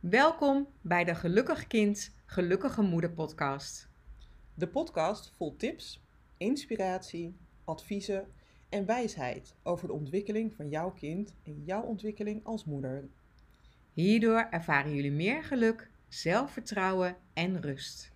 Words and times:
Welkom 0.00 0.68
bij 0.80 1.04
de 1.04 1.14
Gelukkig 1.14 1.66
Kind, 1.66 2.14
Gelukkige 2.26 2.82
Moeder 2.82 3.10
podcast. 3.10 3.88
De 4.54 4.68
podcast 4.68 5.32
vol 5.36 5.56
tips, 5.56 6.02
inspiratie, 6.36 7.36
adviezen 7.64 8.26
en 8.68 8.86
wijsheid 8.86 9.54
over 9.62 9.86
de 9.86 9.94
ontwikkeling 9.94 10.54
van 10.54 10.68
jouw 10.68 10.90
kind 10.90 11.34
en 11.42 11.62
jouw 11.64 11.82
ontwikkeling 11.82 12.44
als 12.44 12.64
moeder. 12.64 13.08
Hierdoor 13.92 14.46
ervaren 14.50 14.94
jullie 14.94 15.12
meer 15.12 15.44
geluk, 15.44 15.90
zelfvertrouwen 16.08 17.16
en 17.32 17.60
rust. 17.60 18.12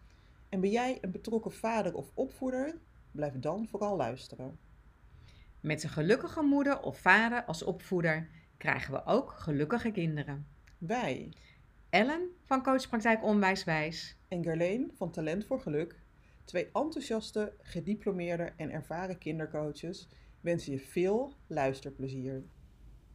En 0.55 0.61
ben 0.61 0.71
jij 0.71 0.99
een 1.01 1.11
betrokken 1.11 1.53
vader 1.53 1.95
of 1.95 2.11
opvoeder? 2.15 2.79
Blijf 3.11 3.39
dan 3.39 3.69
vooral 3.69 3.97
luisteren. 3.97 4.59
Met 5.61 5.83
een 5.83 5.89
gelukkige 5.89 6.43
moeder 6.43 6.81
of 6.81 6.99
vader 6.99 7.45
als 7.45 7.63
opvoeder 7.63 8.29
krijgen 8.57 8.93
we 8.93 9.05
ook 9.05 9.31
gelukkige 9.31 9.91
kinderen. 9.91 10.47
Wij, 10.79 11.33
Ellen 11.91 12.29
van 12.45 12.63
Coachpraktijk 12.63 13.23
Onwijswijs 13.23 14.17
en 14.29 14.43
Gerleen 14.43 14.91
van 14.97 15.11
Talent 15.11 15.47
voor 15.47 15.61
Geluk, 15.61 16.01
twee 16.45 16.71
enthousiaste, 16.73 17.53
gediplomeerde 17.63 18.53
en 18.57 18.71
ervaren 18.71 19.19
kindercoaches, 19.19 20.09
wensen 20.41 20.73
je 20.73 20.79
veel 20.79 21.35
luisterplezier. 21.47 22.43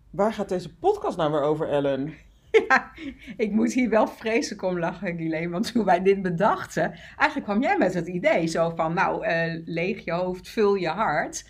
Waar 0.09 0.33
gaat 0.33 0.49
deze 0.49 0.75
podcast 0.75 1.17
nou 1.17 1.31
weer 1.31 1.41
over, 1.41 1.69
Ellen? 1.69 2.13
Ja, 2.67 2.91
ik 3.37 3.51
moet 3.51 3.73
hier 3.73 3.89
wel 3.89 4.07
vreselijk 4.07 4.61
om 4.61 4.79
lachen, 4.79 5.17
Guilaine. 5.17 5.49
Want 5.49 5.71
toen 5.71 5.85
wij 5.85 6.01
dit 6.01 6.21
bedachten, 6.21 6.91
eigenlijk 6.91 7.43
kwam 7.43 7.61
jij 7.61 7.77
met 7.77 7.93
het 7.93 8.07
idee 8.07 8.47
zo 8.47 8.73
van, 8.75 8.93
nou, 8.93 9.25
eh, 9.25 9.61
leeg 9.65 10.05
je 10.05 10.11
hoofd, 10.11 10.49
vul 10.49 10.75
je 10.75 10.87
hart. 10.87 11.45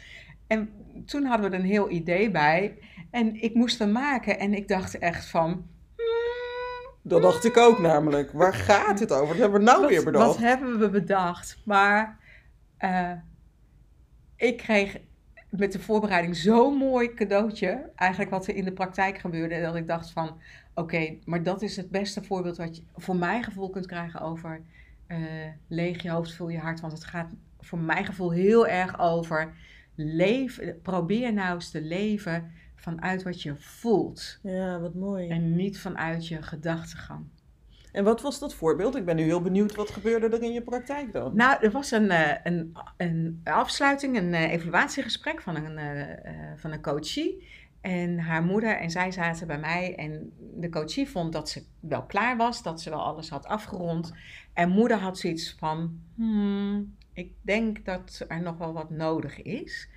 En 0.48 0.70
toen 1.06 1.26
hadden 1.26 1.50
we 1.50 1.56
er 1.56 1.62
een 1.64 1.70
heel 1.70 1.90
idee 1.90 2.32
bij. 2.32 2.78
En 3.12 3.42
ik 3.42 3.54
moest 3.54 3.80
hem 3.80 3.92
maken 3.92 4.40
en 4.40 4.54
ik 4.54 4.68
dacht 4.68 4.98
echt 4.98 5.26
van, 5.26 5.50
hmm, 5.96 6.94
Dat 7.02 7.22
dacht 7.22 7.46
ik 7.46 7.58
ook 7.58 7.80
namelijk. 7.80 8.32
Waar 8.32 8.54
gaat 8.54 9.00
het 9.00 9.12
over? 9.12 9.28
Dat 9.28 9.38
hebben 9.38 9.60
we 9.60 9.66
nou 9.66 9.88
weer 9.88 10.04
wat, 10.04 10.06
bedacht. 10.06 10.26
wat 10.26 10.38
hebben 10.38 10.80
we 10.80 10.90
bedacht? 10.90 11.62
Maar 11.66 12.18
eh, 12.78 13.12
ik 14.36 14.58
kreeg 14.58 14.98
met 15.50 15.72
de 15.72 15.80
voorbereiding 15.80 16.36
zo'n 16.36 16.76
mooi 16.78 17.14
cadeautje. 17.14 17.90
Eigenlijk 17.96 18.32
wat 18.32 18.48
er 18.48 18.56
in 18.56 18.66
de 18.66 18.74
praktijk 18.74 19.18
gebeurde. 19.18 19.62
Dat 19.62 19.76
ik 19.76 19.88
dacht 19.88 20.12
van, 20.12 20.42
oké, 20.80 21.18
maar 21.26 21.44
dat 21.44 21.62
is 21.62 21.76
het 21.76 21.90
beste 21.90 22.24
voorbeeld 22.24 22.58
wat 22.58 22.76
je 22.76 22.82
voor 22.96 23.16
mijn 23.16 23.44
gevoel 23.44 23.70
kunt 23.70 23.86
krijgen 23.86 24.22
over 24.22 24.62
eh, 25.10 25.18
leeg 25.68 26.02
je 26.02 26.10
hoofd, 26.10 26.34
vul 26.34 26.50
je 26.50 26.58
hart. 26.58 26.80
Want 26.80 26.94
het 26.94 27.04
gaat 27.04 27.30
voor 27.60 27.80
mijn 27.80 28.06
gevoel 28.06 28.32
heel 28.32 28.68
erg 28.68 29.00
over 29.00 29.54
leven. 29.96 30.82
Probeer 30.82 31.34
nou 31.34 31.56
eens 31.56 31.72
te 31.72 31.82
leven 31.82 32.52
vanuit 32.76 33.24
wat 33.24 33.42
je 33.42 33.56
voelt. 33.56 34.40
Ja, 34.44 34.80
wat 34.80 34.94
mooi. 34.94 35.30
En, 35.30 35.36
En 35.36 35.56
niet 35.56 35.80
vanuit 35.80 36.28
je 36.28 36.42
gedachtegang. 36.42 37.26
wat 37.92 38.22
was 38.22 38.40
dat 38.40 38.54
voorbeeld? 38.54 38.96
Ik 38.96 39.06
ben 39.06 39.16
nu 39.16 39.24
heel 39.24 39.42
benieuwd, 39.42 39.76
wat 39.76 39.90
gebeurde 39.90 40.30
er 40.38 40.44
in 40.44 40.52
je 40.52 40.62
praktijk 40.62 41.14
dan? 41.14 41.36
Nou, 41.36 41.58
er 41.62 41.72
was 41.72 41.92
een, 41.92 42.10
eh, 42.12 42.36
een, 42.44 42.78
een 42.98 43.42
afsluiting, 43.44 44.18
een 44.18 44.34
eh, 44.34 44.52
evaluatiegesprek 44.52 45.42
van 45.42 45.56
een, 45.56 45.78
eh, 45.78 46.12
eh, 46.12 46.52
van 46.56 46.72
een 46.72 46.82
coachie. 46.82 47.48
En 47.82 48.20
haar 48.20 48.44
moeder 48.44 48.78
en 48.78 48.90
zij 48.92 49.12
zaten 49.12 49.48
bij 49.48 49.60
mij. 49.60 49.96
En 49.96 50.32
de 50.56 50.70
coachie 50.70 51.10
vond 51.10 51.34
dat 51.34 51.50
ze 51.50 51.64
wel 51.80 52.06
klaar 52.06 52.38
was, 52.38 52.64
dat 52.64 52.82
ze 52.82 52.90
wel 52.90 53.04
alles 53.04 53.30
had 53.30 53.46
afgerond. 53.46 54.14
En 54.54 54.70
moeder 54.70 54.98
had 54.98 55.18
zoiets 55.18 55.56
van: 55.60 56.00
hmm, 56.16 56.96
ik 57.14 57.34
denk 57.42 57.86
dat 57.86 58.26
er 58.28 58.42
nog 58.42 58.58
wel 58.58 58.74
wat 58.74 58.90
nodig 58.90 59.42
is. 59.42 59.90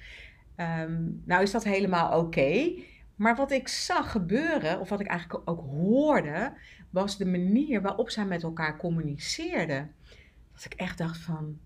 Ehm, 0.56 1.03
nou 1.25 1.42
is 1.42 1.50
dat 1.50 1.64
helemaal 1.64 2.19
oké. 2.20 2.72
Maar 3.16 3.36
wat 3.36 3.50
ik 3.50 3.69
zag 3.69 4.10
gebeuren, 4.10 4.80
of 4.80 4.88
wat 4.88 5.00
ik 5.00 5.06
eigenlijk 5.06 5.50
ook 5.50 5.60
hoorde, 5.60 6.53
was 6.91 7.16
de 7.16 7.26
manier 7.26 7.82
waarop 7.82 8.10
zij 8.10 8.25
met 8.25 8.43
elkaar 8.43 8.76
communiceerden. 8.76 9.94
Dat 10.53 10.64
ik 10.64 10.75
echt 10.75 10.99
dacht 10.99 11.19
van, 11.19 11.59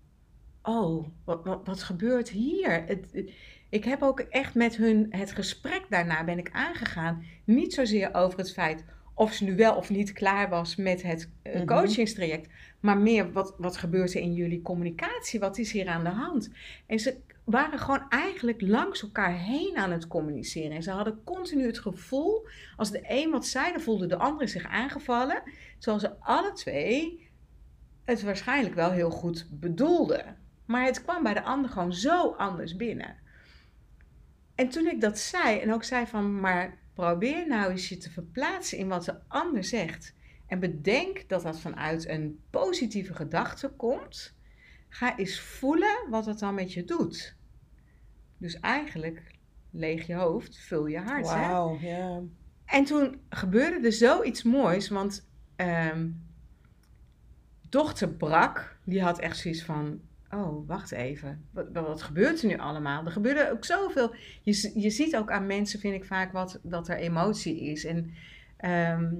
oh, 0.61 1.07
wat, 1.23 1.43
wat, 1.45 1.65
wat 1.65 1.83
gebeurt 1.83 2.29
hier? 2.29 2.83
Het, 2.85 3.07
het- 3.11 3.31
ik 3.69 3.83
heb 3.83 4.01
ook 4.01 4.19
echt 4.19 4.55
met 4.55 4.75
hun 4.75 5.05
het 5.09 5.31
gesprek 5.31 5.85
daarna 5.89 6.23
ben 6.23 6.37
ik 6.37 6.49
aangegaan. 6.51 7.23
Niet 7.43 7.73
zozeer 7.73 8.13
over 8.13 8.39
het 8.39 8.53
feit 8.53 8.83
of 9.13 9.33
ze 9.33 9.43
nu 9.43 9.55
wel 9.55 9.75
of 9.75 9.89
niet 9.89 10.11
klaar 10.11 10.49
was 10.49 10.75
met 10.75 11.01
het 11.03 11.29
eh, 11.41 11.55
Mhm. 11.55 11.65
coachingstraject. 11.65 12.49
Maar 12.79 12.97
meer 12.97 13.31
wat, 13.31 13.55
wat 13.57 13.77
gebeurt 13.77 14.13
er 14.13 14.21
in 14.21 14.33
jullie 14.33 14.61
communicatie? 14.61 15.39
Wat 15.39 15.57
is 15.57 15.71
hier 15.71 15.87
aan 15.87 16.03
de 16.03 16.09
hand? 16.09 16.49
En 16.85 16.99
ze 16.99 17.15
waren 17.43 17.79
gewoon 17.79 18.09
eigenlijk 18.09 18.61
langs 18.61 19.01
elkaar 19.03 19.33
heen 19.37 19.77
aan 19.77 19.91
het 19.91 20.07
communiceren. 20.07 20.71
En 20.71 20.83
ze 20.83 20.91
hadden 20.91 21.23
continu 21.23 21.65
het 21.65 21.79
gevoel, 21.79 22.47
als 22.75 22.91
de 22.91 23.01
een 23.07 23.31
wat 23.31 23.45
zei, 23.45 23.71
dan 23.71 23.81
voelde 23.81 24.07
de 24.07 24.17
andere 24.17 24.47
zich 24.47 24.65
aangevallen. 24.67 25.41
Terwijl 25.77 25.99
ze 25.99 26.19
alle 26.19 26.51
twee 26.53 27.29
het 28.05 28.21
waarschijnlijk 28.23 28.75
wel 28.75 28.91
heel 28.91 29.09
goed 29.09 29.47
bedoelden. 29.51 30.37
Maar 30.65 30.85
het 30.85 31.03
kwam 31.03 31.23
bij 31.23 31.33
de 31.33 31.43
ander 31.43 31.69
gewoon 31.69 31.93
zo 31.93 32.29
anders 32.37 32.75
binnen. 32.75 33.15
En 34.57 34.69
toen 34.69 34.87
ik 34.87 35.01
dat 35.01 35.19
zei 35.19 35.59
en 35.59 35.73
ook 35.73 35.83
zei 35.83 36.07
van, 36.07 36.39
maar 36.39 36.77
probeer 36.93 37.47
nou 37.47 37.71
eens 37.71 37.89
je 37.89 37.97
te 37.97 38.11
verplaatsen 38.11 38.77
in 38.77 38.87
wat 38.87 39.05
de 39.05 39.19
ander 39.27 39.63
zegt. 39.63 40.13
En 40.47 40.59
bedenk 40.59 41.29
dat 41.29 41.41
dat 41.41 41.59
vanuit 41.59 42.07
een 42.07 42.39
positieve 42.49 43.13
gedachte 43.13 43.69
komt. 43.69 44.35
Ga 44.89 45.17
eens 45.17 45.39
voelen 45.39 46.09
wat 46.09 46.25
het 46.25 46.39
dan 46.39 46.53
met 46.53 46.73
je 46.73 46.83
doet. 46.83 47.35
Dus 48.37 48.59
eigenlijk 48.59 49.21
leeg 49.71 50.07
je 50.07 50.15
hoofd, 50.15 50.57
vul 50.57 50.87
je 50.87 50.99
hart. 50.99 51.25
Wauw, 51.25 51.77
ja. 51.79 52.21
En 52.65 52.83
toen 52.83 53.21
gebeurde 53.29 53.85
er 53.85 53.93
zoiets 53.93 54.43
moois, 54.43 54.89
want 54.89 55.27
ehm, 55.55 56.09
dochter 57.69 58.09
Brak, 58.09 58.79
die 58.83 59.01
had 59.01 59.19
echt 59.19 59.37
zoiets 59.37 59.63
van, 59.63 60.01
oh, 60.31 60.67
wacht 60.67 60.91
even, 60.91 61.45
wat, 61.51 61.67
wat, 61.71 62.01
gebeurt 62.01 62.41
er 62.41 62.47
nu 62.47 62.57
allemaal? 62.57 63.05
Er 63.05 63.11
gebeurde 63.11 63.51
ook 63.51 63.65
zoveel. 63.65 64.15
Je, 64.43 64.71
je 64.75 64.89
ziet 64.89 65.15
ook 65.15 65.31
aan 65.31 65.45
mensen, 65.45 65.79
vind 65.79 65.95
ik 65.95 66.05
vaak, 66.05 66.31
wat, 66.31 66.59
dat 66.63 66.87
er 66.87 66.97
emotie 66.97 67.61
is. 67.61 67.85
En, 67.85 68.13
ehm, 68.57 69.13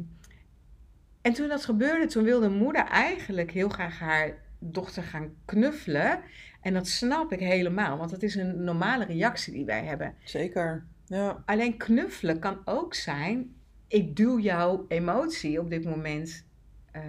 en 1.21 1.33
toen 1.33 1.47
dat 1.47 1.65
gebeurde, 1.65 2.05
toen 2.05 2.23
wilde 2.23 2.49
moeder 2.49 2.85
eigenlijk 2.85 3.51
heel 3.51 3.69
graag 3.69 3.99
haar 3.99 4.37
dochter 4.59 5.03
gaan 5.03 5.29
knuffelen. 5.45 6.19
En 6.61 6.73
dat 6.73 6.87
snap 6.87 7.31
ik 7.31 7.39
helemaal, 7.39 7.97
want 7.97 8.09
dat 8.09 8.23
is 8.23 8.35
een 8.35 8.63
normale 8.63 9.05
reactie 9.05 9.53
die 9.53 9.65
wij 9.65 9.83
hebben. 9.83 10.13
Zeker. 10.23 10.85
Ja. 11.05 11.43
Alleen 11.45 11.77
knuffelen 11.77 12.39
kan 12.39 12.61
ook 12.65 12.93
zijn, 12.93 13.55
ik 13.87 14.15
duw 14.15 14.39
jouw 14.39 14.85
emotie 14.87 15.59
op 15.59 15.69
dit 15.69 15.85
moment 15.85 16.45
eh, 16.91 17.03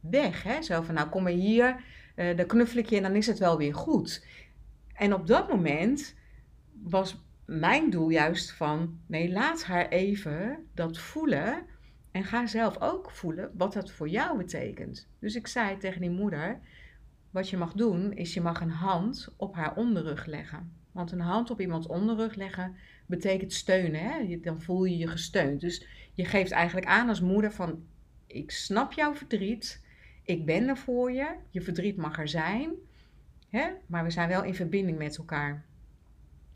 weg. 0.00 0.42
Hè? 0.42 0.62
Zo 0.62 0.82
van, 0.82 0.94
nou 0.94 1.08
kom 1.08 1.22
maar 1.22 1.32
hier, 1.32 1.84
eh 2.16 2.36
dan 2.36 2.46
knuffel 2.46 2.78
ik 2.78 2.88
je 2.88 2.96
en 2.96 3.02
dan 3.02 3.16
is 3.16 3.26
het 3.26 3.38
wel 3.38 3.56
weer 3.56 3.74
goed. 3.74 4.26
En 4.94 5.14
op 5.14 5.26
dat 5.26 5.48
moment 5.48 6.14
was 6.82 7.24
mijn 7.44 7.90
doel 7.90 8.08
juist 8.08 8.52
van, 8.52 9.00
nee, 9.06 9.30
laat 9.32 9.64
haar 9.64 9.88
even 9.88 10.66
dat 10.74 10.98
voelen 10.98 11.66
en 12.10 12.24
ga 12.24 12.46
zelf 12.46 12.80
ook 12.80 13.10
voelen 13.10 13.50
wat 13.54 13.72
dat 13.72 13.90
voor 13.90 14.08
jou 14.08 14.36
betekent. 14.36 15.08
Dus 15.18 15.34
ik 15.34 15.46
zei 15.46 15.76
tegen 15.76 16.00
die 16.00 16.10
moeder, 16.10 16.60
wat 17.30 17.48
je 17.48 17.56
mag 17.56 17.72
doen 17.72 18.12
is 18.12 18.34
je 18.34 18.40
mag 18.40 18.60
een 18.60 18.70
hand 18.70 19.34
op 19.36 19.54
haar 19.54 19.76
onderrug 19.76 20.26
leggen. 20.26 20.72
Want 20.92 21.12
een 21.12 21.20
hand 21.20 21.50
op 21.50 21.60
iemands 21.60 21.86
onderrug 21.86 22.34
leggen 22.34 22.76
betekent 23.06 23.52
steunen. 23.52 24.00
Hè? 24.00 24.40
Dan 24.40 24.60
voel 24.60 24.84
je 24.84 24.96
je 24.96 25.06
gesteund. 25.06 25.60
Dus 25.60 25.86
je 26.12 26.24
geeft 26.24 26.50
eigenlijk 26.50 26.86
aan 26.86 27.08
als 27.08 27.20
moeder 27.20 27.52
van... 27.52 27.84
ik 28.26 28.50
snap 28.50 28.92
jouw 28.92 29.14
verdriet. 29.14 29.84
Ik 30.26 30.44
ben 30.44 30.68
er 30.68 30.76
voor 30.76 31.12
je. 31.12 31.34
Je 31.50 31.60
verdriet 31.60 31.96
mag 31.96 32.18
er 32.18 32.28
zijn. 32.28 32.70
Hè? 33.48 33.70
Maar 33.86 34.04
we 34.04 34.10
zijn 34.10 34.28
wel 34.28 34.44
in 34.44 34.54
verbinding 34.54 34.98
met 34.98 35.16
elkaar. 35.16 35.64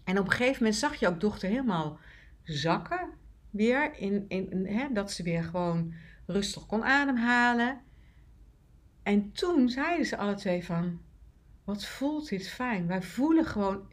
En 0.04 0.18
op 0.18 0.24
een 0.24 0.30
gegeven 0.30 0.62
moment 0.62 0.80
zag 0.80 0.94
je 0.94 1.08
ook 1.08 1.20
dochter 1.20 1.48
helemaal 1.48 1.98
zakken. 2.42 3.08
Weer 3.50 3.96
in, 3.96 4.24
in, 4.28 4.50
in, 4.50 4.66
hè? 4.66 4.92
dat 4.92 5.12
ze 5.12 5.22
weer 5.22 5.44
gewoon 5.44 5.94
rustig 6.26 6.66
kon 6.66 6.84
ademhalen. 6.84 7.80
En 9.02 9.32
toen 9.32 9.68
zeiden 9.68 10.06
ze 10.06 10.16
alle 10.16 10.34
twee 10.34 10.64
van... 10.64 11.00
wat 11.64 11.84
voelt 11.84 12.28
dit 12.28 12.48
fijn. 12.48 12.86
Wij 12.86 13.02
voelen 13.02 13.44
gewoon 13.44 13.88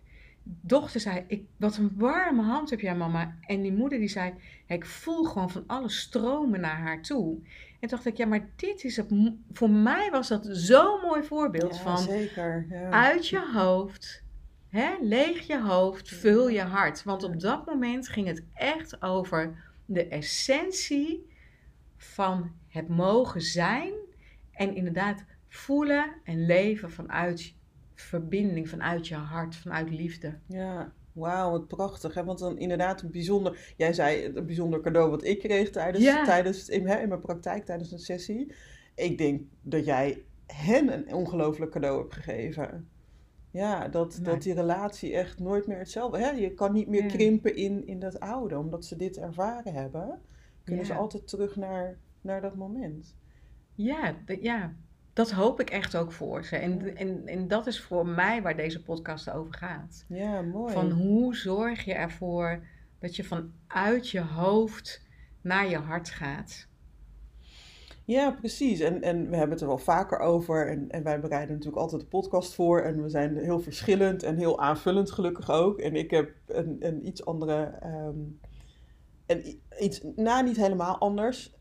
dochter 0.61 0.99
zei, 0.99 1.23
ik, 1.27 1.43
wat 1.57 1.77
een 1.77 1.91
warme 1.95 2.43
hand 2.43 2.69
heb 2.69 2.79
jij 2.79 2.95
mama. 2.95 3.37
En 3.41 3.61
die 3.61 3.73
moeder 3.73 3.99
die 3.99 4.07
zei, 4.07 4.33
ik 4.67 4.85
voel 4.85 5.23
gewoon 5.23 5.49
van 5.49 5.63
alle 5.67 5.89
stromen 5.89 6.59
naar 6.59 6.77
haar 6.77 7.01
toe. 7.01 7.39
En 7.79 7.87
toen 7.87 7.89
dacht 7.89 8.05
ik, 8.05 8.17
ja, 8.17 8.25
maar 8.25 8.49
dit 8.55 8.83
is 8.83 8.95
het, 8.95 9.13
voor 9.51 9.69
mij 9.69 10.09
was 10.11 10.27
dat 10.27 10.47
zo'n 10.51 11.01
mooi 11.01 11.23
voorbeeld 11.23 11.75
Ja, 11.75 11.81
van 11.81 11.97
zeker. 11.97 12.65
Ja. 12.69 12.89
uit 12.89 13.27
je 13.27 13.51
hoofd, 13.53 14.23
hè, 14.69 14.95
leeg 15.01 15.47
je 15.47 15.61
hoofd, 15.61 16.09
vul 16.09 16.49
je 16.49 16.61
hart. 16.61 17.03
Want 17.03 17.23
op 17.23 17.39
dat 17.39 17.65
moment 17.65 18.07
ging 18.07 18.27
het 18.27 18.43
echt 18.53 19.01
over 19.01 19.63
de 19.85 20.07
essentie 20.07 21.27
van 21.97 22.51
het 22.67 22.87
mogen 22.87 23.41
zijn 23.41 23.93
en 24.51 24.75
inderdaad 24.75 25.25
voelen 25.47 26.13
en 26.23 26.45
leven 26.45 26.91
vanuit, 26.91 27.53
verbinding 28.01 28.69
vanuit 28.69 29.07
je 29.07 29.15
hart, 29.15 29.55
vanuit 29.55 29.89
liefde. 29.89 30.37
Ja, 30.47 30.93
wauw, 31.13 31.51
wat 31.51 31.67
prachtig. 31.67 32.13
Hè? 32.13 32.23
Want 32.23 32.39
dan 32.39 32.57
inderdaad 32.57 33.01
een 33.01 33.11
bijzonder... 33.11 33.73
Jij 33.77 33.93
zei 33.93 34.25
een 34.25 34.45
bijzonder 34.45 34.81
cadeau 34.81 35.09
wat 35.09 35.23
ik 35.23 35.39
kreeg 35.39 35.69
tijdens, 35.69 36.03
Ja. 36.03 36.23
tijdens 36.23 36.69
in, 36.69 36.87
hè, 36.87 36.99
in 37.01 37.07
mijn 37.09 37.21
praktijk, 37.21 37.65
tijdens 37.65 37.91
een 37.91 37.99
sessie. 37.99 38.53
Ik 38.95 39.17
denk 39.17 39.41
dat 39.61 39.85
jij 39.85 40.23
hen 40.45 40.93
een 40.93 41.13
ongelooflijk 41.13 41.71
cadeau 41.71 42.01
hebt 42.01 42.13
gegeven. 42.13 42.89
Ja, 43.51 43.87
dat, 43.87 44.15
Nee. 44.15 44.23
dat 44.33 44.41
die 44.41 44.53
relatie 44.53 45.13
echt 45.13 45.39
nooit 45.39 45.67
meer 45.67 45.77
hetzelfde... 45.77 46.17
Hè? 46.17 46.29
Je 46.29 46.53
kan 46.53 46.73
niet 46.73 46.87
meer 46.87 47.05
krimpen 47.05 47.55
in, 47.55 47.87
in 47.87 47.99
dat 47.99 48.19
oude. 48.19 48.57
Omdat 48.57 48.85
ze 48.85 48.95
dit 48.95 49.17
ervaren 49.17 49.73
hebben, 49.73 50.21
kunnen 50.63 50.85
ze 50.85 50.93
altijd 50.93 51.27
terug 51.27 51.55
naar, 51.55 51.97
naar 52.21 52.41
dat 52.41 52.55
moment. 52.55 53.15
Ja, 53.75 54.15
ja, 54.41 54.73
dat 55.17 55.31
hoop 55.31 55.59
ik 55.59 55.69
echt 55.69 55.95
ook 55.95 56.11
voor 56.11 56.43
ze. 56.45 56.55
En, 56.55 56.95
en, 56.97 57.21
en 57.25 57.47
dat 57.47 57.67
is 57.67 57.81
voor 57.81 58.07
mij 58.07 58.41
waar 58.41 58.55
deze 58.55 58.83
podcast 58.83 59.29
over 59.29 59.53
gaat. 59.53 60.05
Ja, 60.07 60.41
mooi. 60.41 60.73
Van 60.73 60.91
hoe 60.91 61.35
zorg 61.35 61.85
je 61.85 61.93
ervoor 61.93 62.63
dat 62.99 63.15
je 63.15 63.23
vanuit 63.23 64.09
je 64.09 64.21
hoofd 64.21 65.01
naar 65.41 65.69
je 65.69 65.77
hart 65.77 66.09
gaat. 66.09 66.67
Ja, 68.05 68.31
precies. 68.31 68.79
En, 68.79 69.01
en 69.01 69.29
we 69.29 69.35
hebben 69.35 69.51
het 69.51 69.61
er 69.61 69.67
wel 69.67 69.77
vaker 69.77 70.19
over. 70.19 70.67
En, 70.67 70.89
en 70.89 71.03
wij 71.03 71.19
bereiden 71.19 71.55
natuurlijk 71.55 71.81
altijd 71.81 72.01
de 72.01 72.07
podcast 72.07 72.53
voor. 72.53 72.81
En 72.81 73.03
we 73.03 73.09
zijn 73.09 73.37
heel 73.37 73.59
verschillend 73.59 74.23
en 74.23 74.37
heel 74.37 74.59
aanvullend 74.59 75.11
gelukkig 75.11 75.49
ook. 75.49 75.79
En 75.79 75.95
ik 75.95 76.11
heb 76.11 76.31
een, 76.47 76.77
een 76.79 77.07
iets 77.07 77.25
andere... 77.25 77.63
ehm, 77.63 78.19
een, 79.25 79.47
i- 79.47 79.61
iets, 79.79 80.01
nou, 80.15 80.43
niet 80.43 80.57
helemaal 80.57 80.97
anders. 80.97 81.56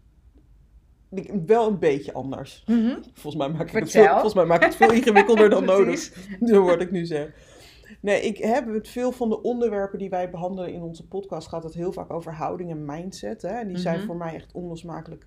Wel 1.46 1.66
een 1.68 1.78
beetje 1.78 2.12
anders. 2.12 2.64
Volgens 3.12 3.36
mij 3.36 3.48
maak 3.48 3.68
ik, 3.68 3.78
het 3.78 3.90
veel, 3.90 4.06
volgens 4.08 4.34
mij 4.34 4.44
maak 4.44 4.58
ik 4.60 4.64
het 4.66 4.76
veel 4.76 4.92
ingewikkelder 5.00 5.50
dan 5.50 5.64
nodig. 5.64 6.00
Zo 6.44 6.64
wat 6.64 6.80
ik 6.80 6.90
nu 6.90 7.04
zeg. 7.04 7.54
Nee, 8.00 8.20
ik 8.20 8.36
heb 8.38 8.66
het 8.72 8.88
veel 8.88 9.12
van 9.12 9.28
de 9.28 9.42
onderwerpen 9.42 9.98
die 9.98 10.08
wij 10.10 10.30
behandelen 10.30 10.72
in 10.72 10.82
onze 10.82 11.08
podcast 11.08 11.48
gaat 11.48 11.62
het 11.62 11.74
heel 11.74 11.92
vaak 11.92 12.10
over 12.12 12.34
houding 12.34 12.70
en 12.70 12.84
mindset. 12.84 13.42
Hè? 13.42 13.48
En 13.48 13.68
die 13.68 13.76
zijn 13.78 13.96
Mhm. 13.96 14.06
voor 14.06 14.16
mij 14.16 14.34
echt 14.34 14.52
onlosmakelijk 14.52 15.26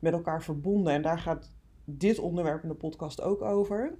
met 0.00 0.12
elkaar 0.12 0.42
verbonden. 0.42 0.92
En 0.92 1.02
daar 1.02 1.18
gaat 1.18 1.52
dit 1.84 2.18
onderwerp 2.18 2.62
in 2.62 2.68
de 2.68 2.74
podcast 2.74 3.22
ook 3.22 3.42
over. 3.42 3.94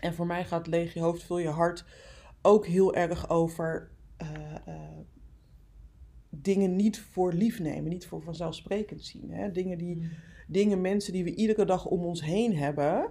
En 0.00 0.14
voor 0.14 0.26
mij 0.26 0.44
gaat 0.44 0.66
leeg 0.66 0.94
je 0.94 1.00
hoofd, 1.00 1.22
vul 1.22 1.38
je 1.38 1.48
hart 1.48 1.84
ook 2.42 2.66
heel 2.66 2.94
erg 2.94 3.30
over 3.30 3.90
eh, 4.16 4.28
eh, 4.66 4.74
dingen 6.30 6.76
niet 6.76 7.00
voor 7.00 7.32
lief 7.32 7.60
nemen, 7.60 7.90
niet 7.90 8.06
voor 8.06 8.22
vanzelfsprekend 8.22 9.04
zien. 9.04 9.30
Hè? 9.30 9.50
Dingen 9.50 9.78
die 9.78 10.08
dingen, 10.46 10.80
mensen 10.80 11.12
die 11.12 11.24
we 11.24 11.34
iedere 11.34 11.64
dag 11.64 11.86
om 11.86 12.04
ons 12.04 12.24
heen 12.24 12.56
hebben, 12.56 13.10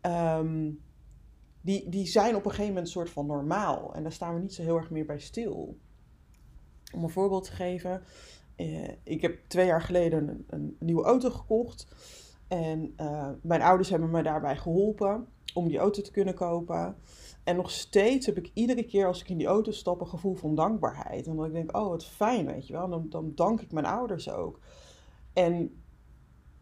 ehm, 0.00 0.70
die, 1.60 1.88
die 1.88 2.06
zijn 2.06 2.36
op 2.36 2.44
een 2.44 2.50
gegeven 2.50 2.68
moment 2.68 2.86
een 2.86 2.92
soort 2.92 3.10
van 3.10 3.26
normaal. 3.26 3.94
En 3.94 4.02
daar 4.02 4.12
staan 4.12 4.34
we 4.34 4.40
niet 4.40 4.54
zo 4.54 4.62
heel 4.62 4.76
erg 4.76 4.90
meer 4.90 5.06
bij 5.06 5.18
stil. 5.18 5.78
Om 6.94 7.02
een 7.02 7.10
voorbeeld 7.10 7.44
te 7.44 7.52
geven, 7.52 8.02
eh, 8.56 8.88
ik 9.02 9.22
heb 9.22 9.38
twee 9.46 9.66
jaar 9.66 9.82
geleden 9.82 10.28
een, 10.28 10.44
een 10.46 10.76
nieuwe 10.78 11.04
auto 11.04 11.30
gekocht. 11.30 11.86
En 12.48 12.92
eh, 12.96 13.30
mijn 13.42 13.62
ouders 13.62 13.90
hebben 13.90 14.10
me 14.10 14.22
daarbij 14.22 14.56
geholpen 14.56 15.26
om 15.54 15.68
die 15.68 15.78
auto 15.78 16.02
te 16.02 16.10
kunnen 16.10 16.34
kopen. 16.34 16.96
En 17.46 17.56
nog 17.56 17.70
steeds 17.70 18.26
heb 18.26 18.36
ik 18.36 18.50
iedere 18.54 18.82
keer 18.82 19.06
als 19.06 19.20
ik 19.20 19.28
in 19.28 19.36
die 19.36 19.46
auto 19.46 19.70
stap 19.70 20.00
een 20.00 20.06
gevoel 20.08 20.34
van 20.34 20.54
dankbaarheid. 20.54 21.26
En 21.26 21.36
dat 21.36 21.46
ik 21.46 21.52
denk, 21.52 21.76
oh 21.76 21.88
wat 21.88 22.04
fijn, 22.04 22.46
weet 22.46 22.66
je 22.66 22.72
wel. 22.72 22.88
Dan, 22.88 23.06
dan 23.08 23.32
dank 23.34 23.60
ik 23.60 23.72
mijn 23.72 23.86
ouders 23.86 24.30
ook. 24.30 24.58
En 25.32 25.82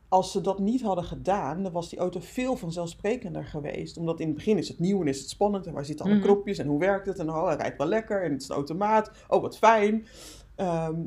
als 0.09 0.33
ze 0.33 0.41
dat 0.41 0.59
niet 0.59 0.83
hadden 0.83 1.05
gedaan, 1.05 1.63
dan 1.63 1.73
was 1.73 1.89
die 1.89 1.99
auto 1.99 2.21
veel 2.21 2.57
vanzelfsprekender 2.57 3.45
geweest. 3.45 3.97
Omdat 3.97 4.21
in 4.21 4.27
het 4.27 4.37
begin 4.37 4.59
is 4.59 4.69
het 4.69 4.79
nieuw 4.79 5.01
en 5.01 5.07
is 5.09 5.21
het 5.21 5.29
spannend. 5.29 5.67
En 5.67 5.73
waar 5.73 5.85
zitten 5.85 6.05
alle 6.05 6.15
Mhm. 6.15 6.25
knopjes 6.25 6.59
en 6.59 6.67
hoe 6.67 6.79
werkt 6.79 7.07
het? 7.07 7.19
En 7.19 7.31
oh, 7.31 7.47
hij 7.47 7.57
rijdt 7.57 7.79
wel 7.79 7.87
lekker 7.87 8.23
en 8.25 8.33
het 8.33 8.43
is 8.43 8.49
een 8.49 8.55
automaat. 8.57 9.11
Oh, 9.29 9.41
wat 9.43 9.59
fijn. 9.59 10.07
Ehm, 10.55 11.01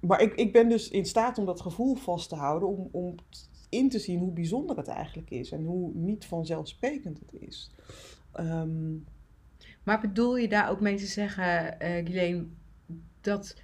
maar 0.00 0.20
ik, 0.22 0.34
ik 0.34 0.52
ben 0.52 0.68
dus 0.68 0.90
in 0.90 1.06
staat 1.06 1.38
om 1.38 1.44
dat 1.44 1.60
gevoel 1.60 1.94
vast 1.94 2.28
te 2.28 2.34
houden. 2.36 2.68
Om, 2.68 2.88
om 2.90 3.14
in 3.68 3.88
te 3.88 3.98
zien 3.98 4.18
hoe 4.18 4.32
bijzonder 4.32 4.76
het 4.76 4.88
eigenlijk 4.88 5.30
is. 5.30 5.52
En 5.52 5.64
hoe 5.64 5.90
niet 5.94 6.24
vanzelfsprekend 6.26 7.18
het 7.18 7.32
is. 7.40 7.70
Ehm, 8.32 8.92
Maar 9.82 10.00
bedoel 10.00 10.36
je 10.36 10.48
daar 10.48 10.70
ook 10.70 10.80
mee 10.80 10.96
te 10.96 11.06
zeggen, 11.06 11.74
Guilaine, 11.78 12.44
dat 13.20 13.56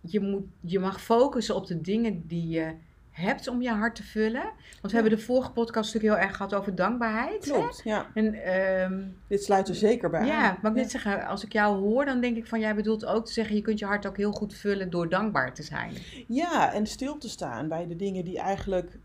je, 0.00 0.20
moet, 0.20 0.44
je 0.60 0.78
mag 0.78 1.02
focussen 1.02 1.54
op 1.54 1.66
de 1.66 1.80
dingen 1.80 2.26
die 2.26 2.48
je 2.48 2.74
hebt 3.10 3.48
om 3.48 3.62
je 3.62 3.70
hart 3.70 3.94
te 3.94 4.02
vullen? 4.02 4.42
Want 4.42 4.82
we 4.82 4.88
Ja. 4.88 4.94
hebben 4.94 5.10
de 5.18 5.24
vorige 5.24 5.50
podcast 5.50 5.92
natuurlijk 5.94 6.14
heel 6.20 6.26
erg 6.28 6.36
gehad 6.36 6.54
over 6.54 6.74
dankbaarheid. 6.74 7.44
hè? 7.44 7.50
klopt, 7.50 7.80
ja. 7.84 8.06
En 8.14 8.34
ehm, 8.34 9.02
Dit 9.26 9.42
sluit 9.44 9.68
er 9.68 9.74
zeker 9.74 10.10
bij 10.10 10.26
ja, 10.26 10.48
aan. 10.50 10.58
maar 10.62 10.70
ik 10.70 10.76
net 10.76 10.90
zeggen, 10.90 11.26
als 11.26 11.44
ik 11.44 11.52
jou 11.52 11.78
hoor, 11.80 12.04
dan 12.04 12.20
denk 12.20 12.36
ik 12.36 12.46
van 12.46 12.60
jij 12.60 12.74
bedoelt 12.74 13.04
ook 13.06 13.26
te 13.26 13.32
zeggen, 13.32 13.56
je 13.56 13.62
kunt 13.62 13.78
je 13.78 13.84
hart 13.84 14.06
ook 14.06 14.16
heel 14.16 14.32
goed 14.32 14.54
vullen 14.54 14.90
door 14.90 15.08
dankbaar 15.08 15.54
te 15.54 15.62
zijn. 15.62 15.92
Ja, 16.28 16.72
en 16.72 16.86
stil 16.86 17.18
te 17.18 17.28
staan 17.28 17.68
bij 17.68 17.86
de 17.86 17.96
dingen 17.96 18.24
die 18.24 18.38
eigenlijk 18.38 18.98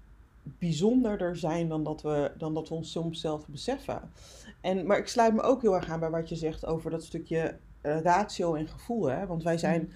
bijzonderder 0.43 1.35
zijn 1.35 1.69
dan 1.69 1.83
dat 1.83 2.01
we, 2.01 2.31
dan 2.37 2.53
dat 2.53 2.69
we 2.69 2.75
ons 2.75 2.91
soms 2.91 3.21
zelf 3.21 3.47
beseffen. 3.47 4.01
En, 4.61 4.85
maar 4.85 4.97
ik 4.97 5.07
sluit 5.07 5.33
me 5.33 5.41
ook 5.41 5.61
heel 5.61 5.75
erg 5.75 5.89
aan 5.89 5.99
bij 5.99 6.09
wat 6.09 6.29
je 6.29 6.35
zegt 6.35 6.65
over 6.65 6.91
dat 6.91 7.03
stukje 7.03 7.57
eh, 7.81 8.01
ratio 8.01 8.53
en 8.53 8.67
gevoel. 8.67 9.09
Hè? 9.09 9.25
Want 9.27 9.43
wij 9.43 9.57
zijn 9.57 9.91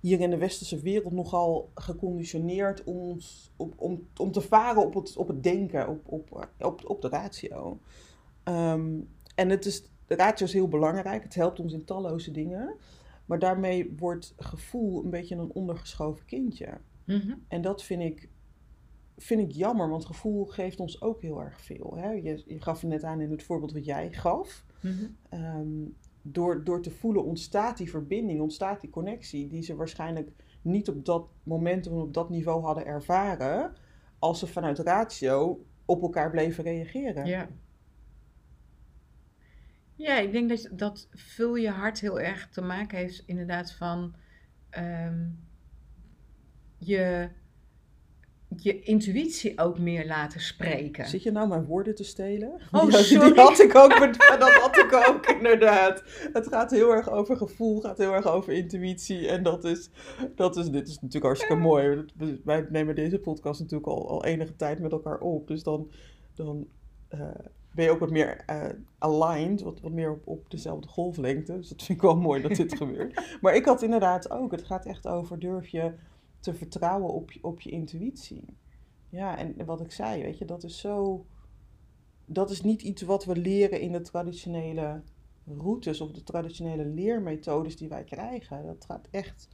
hier 0.00 0.20
in 0.20 0.30
de 0.30 0.38
westerse 0.38 0.80
wereld 0.80 1.12
nogal 1.12 1.70
geconditioneerd 1.74 2.84
om, 2.84 2.96
ons, 2.96 3.52
op, 3.56 3.74
om, 3.76 4.06
om 4.16 4.32
te 4.32 4.40
varen 4.40 4.84
op 4.84 4.94
het, 4.94 5.16
op 5.16 5.28
het 5.28 5.42
denken, 5.42 5.88
op, 5.88 6.00
op, 6.04 6.48
op, 6.58 6.90
op 6.90 7.02
de 7.02 7.08
ratio. 7.08 7.80
Ehm, 8.42 9.00
en 9.34 9.48
het 9.48 9.66
is, 9.66 9.82
de 10.06 10.14
ratio 10.14 10.46
is 10.46 10.52
heel 10.52 10.68
belangrijk, 10.68 11.22
het 11.22 11.34
helpt 11.34 11.60
ons 11.60 11.72
in 11.72 11.84
talloze 11.84 12.30
dingen. 12.30 12.74
Maar 13.26 13.38
daarmee 13.38 13.94
wordt 13.98 14.34
gevoel 14.36 15.04
een 15.04 15.10
beetje 15.10 15.36
een 15.36 15.52
ondergeschoven 15.52 16.26
kindje. 16.26 16.68
Mhm. 17.04 17.34
En 17.48 17.62
dat 17.62 17.82
vind 17.82 18.02
ik, 18.02 18.28
vind 19.16 19.40
ik 19.40 19.50
jammer, 19.50 19.88
want 19.88 20.04
gevoel 20.04 20.44
geeft 20.44 20.80
ons 20.80 21.02
ook 21.02 21.22
heel 21.22 21.40
erg 21.40 21.60
veel. 21.60 21.96
Hè? 21.96 22.10
Je, 22.10 22.42
je 22.46 22.62
gaf 22.62 22.80
het 22.80 22.90
net 22.90 23.04
aan 23.04 23.20
in 23.20 23.30
het 23.30 23.42
voorbeeld 23.42 23.72
wat 23.72 23.84
jij 23.84 24.12
gaf. 24.12 24.64
Mhm. 24.80 25.04
Ehm, 25.28 25.84
door, 26.22 26.64
door 26.64 26.82
te 26.82 26.90
voelen 26.90 27.24
ontstaat 27.24 27.76
die 27.76 27.90
verbinding, 27.90 28.40
ontstaat 28.40 28.80
die 28.80 28.90
connectie, 28.90 29.48
die 29.48 29.62
ze 29.62 29.76
waarschijnlijk 29.76 30.30
niet 30.62 30.88
op 30.88 31.04
dat 31.04 31.28
moment 31.42 31.86
en 31.86 31.92
op 31.92 32.14
dat 32.14 32.30
niveau 32.30 32.62
hadden 32.62 32.86
ervaren, 32.86 33.72
als 34.18 34.38
ze 34.38 34.46
vanuit 34.46 34.78
ratio 34.78 35.64
op 35.84 36.02
elkaar 36.02 36.30
bleven 36.30 36.64
reageren. 36.64 37.26
Ja. 37.26 37.48
Ja, 39.94 40.18
ik 40.18 40.32
denk 40.32 40.48
dat, 40.48 40.68
dat 40.72 41.08
vul 41.10 41.54
je 41.54 41.70
hart 41.70 42.00
heel 42.00 42.20
erg 42.20 42.48
te 42.48 42.60
maken 42.60 42.98
heeft 42.98 43.22
inderdaad 43.26 43.72
van 43.72 44.14
ehm, 44.70 45.28
je, 46.78 47.30
je 48.62 48.82
intuïtie 48.82 49.58
ook 49.58 49.78
meer 49.78 50.06
laten 50.06 50.40
spreken. 50.40 51.08
Zit 51.08 51.22
je 51.22 51.30
nou 51.30 51.48
mijn 51.48 51.64
woorden 51.64 51.94
te 51.94 52.04
stelen? 52.04 52.60
Oh, 52.72 52.90
sorry. 52.90 53.32
Die 53.32 53.42
had 53.42 53.58
ik 53.58 53.74
ook, 53.74 53.98
dat 54.38 54.52
had 54.52 54.76
ik 54.76 54.92
ook 55.08 55.26
inderdaad. 55.26 56.02
Het 56.32 56.46
gaat 56.48 56.70
heel 56.70 56.92
erg 56.92 57.10
over 57.10 57.36
gevoel, 57.36 57.80
gaat 57.80 57.98
heel 57.98 58.12
erg 58.12 58.26
over 58.26 58.52
intuïtie. 58.52 59.28
En 59.28 59.42
dat 59.42 59.64
is, 59.64 59.90
dat 60.34 60.56
is 60.56 60.70
dit 60.70 60.88
is 60.88 60.94
natuurlijk 60.94 61.24
hartstikke 61.24 61.54
mooi. 61.54 62.04
Wij 62.44 62.66
nemen 62.70 62.94
deze 62.94 63.18
podcast 63.18 63.60
natuurlijk 63.60 63.90
al, 63.90 64.08
al 64.08 64.24
enige 64.24 64.56
tijd 64.56 64.80
met 64.80 64.92
elkaar 64.92 65.18
op. 65.18 65.48
Dus 65.48 65.62
dan, 65.62 65.90
dan 66.34 66.66
eh, 67.08 67.20
ben 67.74 67.84
je 67.84 67.90
ook 67.90 68.00
wat 68.00 68.10
meer 68.10 68.42
eh, 68.46 68.68
aligned, 68.98 69.62
wat, 69.62 69.80
wat 69.80 69.92
meer 69.92 70.10
op, 70.10 70.26
op 70.26 70.50
dezelfde 70.50 70.88
golflengte. 70.88 71.56
Dus 71.56 71.68
dat 71.68 71.82
vind 71.82 71.98
ik 71.98 72.04
wel 72.04 72.16
mooi 72.16 72.42
dat 72.42 72.56
dit 72.56 72.76
gebeurt. 72.82 73.38
Maar 73.40 73.54
ik 73.54 73.64
had 73.64 73.82
inderdaad 73.82 74.30
ook, 74.30 74.50
het 74.50 74.64
gaat 74.64 74.86
echt 74.86 75.06
over 75.06 75.38
durf 75.38 75.68
je 75.68 75.92
te 76.46 76.54
vertrouwen 76.54 77.12
op 77.12 77.32
je, 77.32 77.38
op 77.42 77.60
je 77.60 77.70
intuïtie. 77.70 78.44
Ja, 79.08 79.38
en 79.38 79.64
wat 79.64 79.80
ik 79.80 79.92
zei, 79.92 80.22
weet 80.22 80.38
je, 80.38 80.44
dat 80.44 80.64
is 80.64 80.78
zo. 80.78 81.26
Dat 82.24 82.50
is 82.50 82.62
niet 82.62 82.82
iets 82.82 83.02
wat 83.02 83.24
we 83.24 83.36
leren 83.36 83.80
in 83.80 83.92
de 83.92 84.00
traditionele 84.00 85.02
routes 85.44 86.00
of 86.00 86.12
de 86.12 86.22
traditionele 86.22 86.84
leermethodes 86.84 87.76
die 87.76 87.88
wij 87.88 88.04
krijgen. 88.04 88.66
Dat 88.66 88.84
gaat 88.84 89.08
echt 89.10 89.48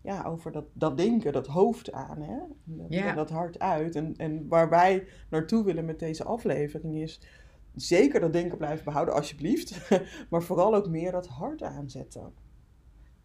ja, 0.00 0.24
over 0.24 0.52
dat, 0.52 0.64
dat 0.72 0.96
denken, 0.96 1.32
dat 1.32 1.46
hoofd 1.46 1.92
aan, 1.92 2.22
hè? 2.22 2.38
Dat, 2.64 2.86
Ja. 2.88 3.14
dat 3.14 3.30
hart 3.30 3.58
uit. 3.58 3.94
En, 3.96 4.16
en 4.16 4.48
waar 4.48 4.68
wij 4.68 5.06
naartoe 5.30 5.64
willen 5.64 5.84
met 5.84 5.98
deze 5.98 6.24
aflevering 6.24 6.96
is 6.96 7.20
zeker 7.74 8.20
dat 8.20 8.32
denken 8.32 8.58
blijven 8.58 8.84
behouden, 8.84 9.14
alsjeblieft. 9.14 9.90
maar 10.30 10.42
vooral 10.42 10.74
ook 10.74 10.88
meer 10.88 11.12
dat 11.12 11.26
hart 11.26 11.62
aanzetten. 11.62 12.34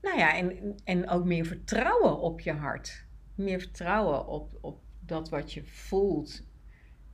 Nou 0.02 0.18
ja, 0.18 0.36
en, 0.36 0.76
en 0.84 1.10
ook 1.10 1.26
meer 1.26 1.46
vertrouwen 1.46 2.20
op 2.20 2.40
je 2.40 2.52
hart. 2.52 3.06
Meer 3.36 3.60
vertrouwen 3.60 4.28
op, 4.28 4.58
op 4.62 4.80
dat 5.06 5.30
wat 5.30 5.54
je 5.54 5.64
voelt, 5.66 6.42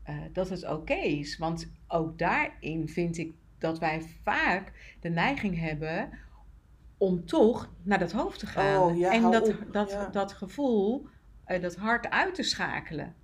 eh, 0.03 0.15
dat 0.33 0.49
het 0.49 0.69
oké 0.69 0.93
is. 0.93 1.37
Want 1.37 1.71
ook 1.87 2.17
daarin 2.17 2.87
vind 2.89 3.17
ik 3.17 3.33
dat 3.57 3.79
wij 3.79 4.01
vaak 4.23 4.95
de 4.99 5.09
neiging 5.09 5.59
hebben 5.59 6.09
om 6.97 7.25
toch 7.25 7.69
naar 7.83 7.99
dat 7.99 8.11
hoofd 8.11 8.39
te 8.39 8.45
gaan. 8.45 8.81
Oh, 8.91 8.97
ja, 8.97 9.11
en 9.11 9.31
dat, 9.31 9.47
op. 9.47 9.67
dat, 9.71 9.89
Ja. 9.91 10.09
dat 10.09 10.33
gevoel, 10.33 11.07
eh, 11.45 11.61
dat 11.61 11.75
hart 11.75 12.09
uit 12.09 12.35
te 12.35 12.43
schakelen. 12.43 13.15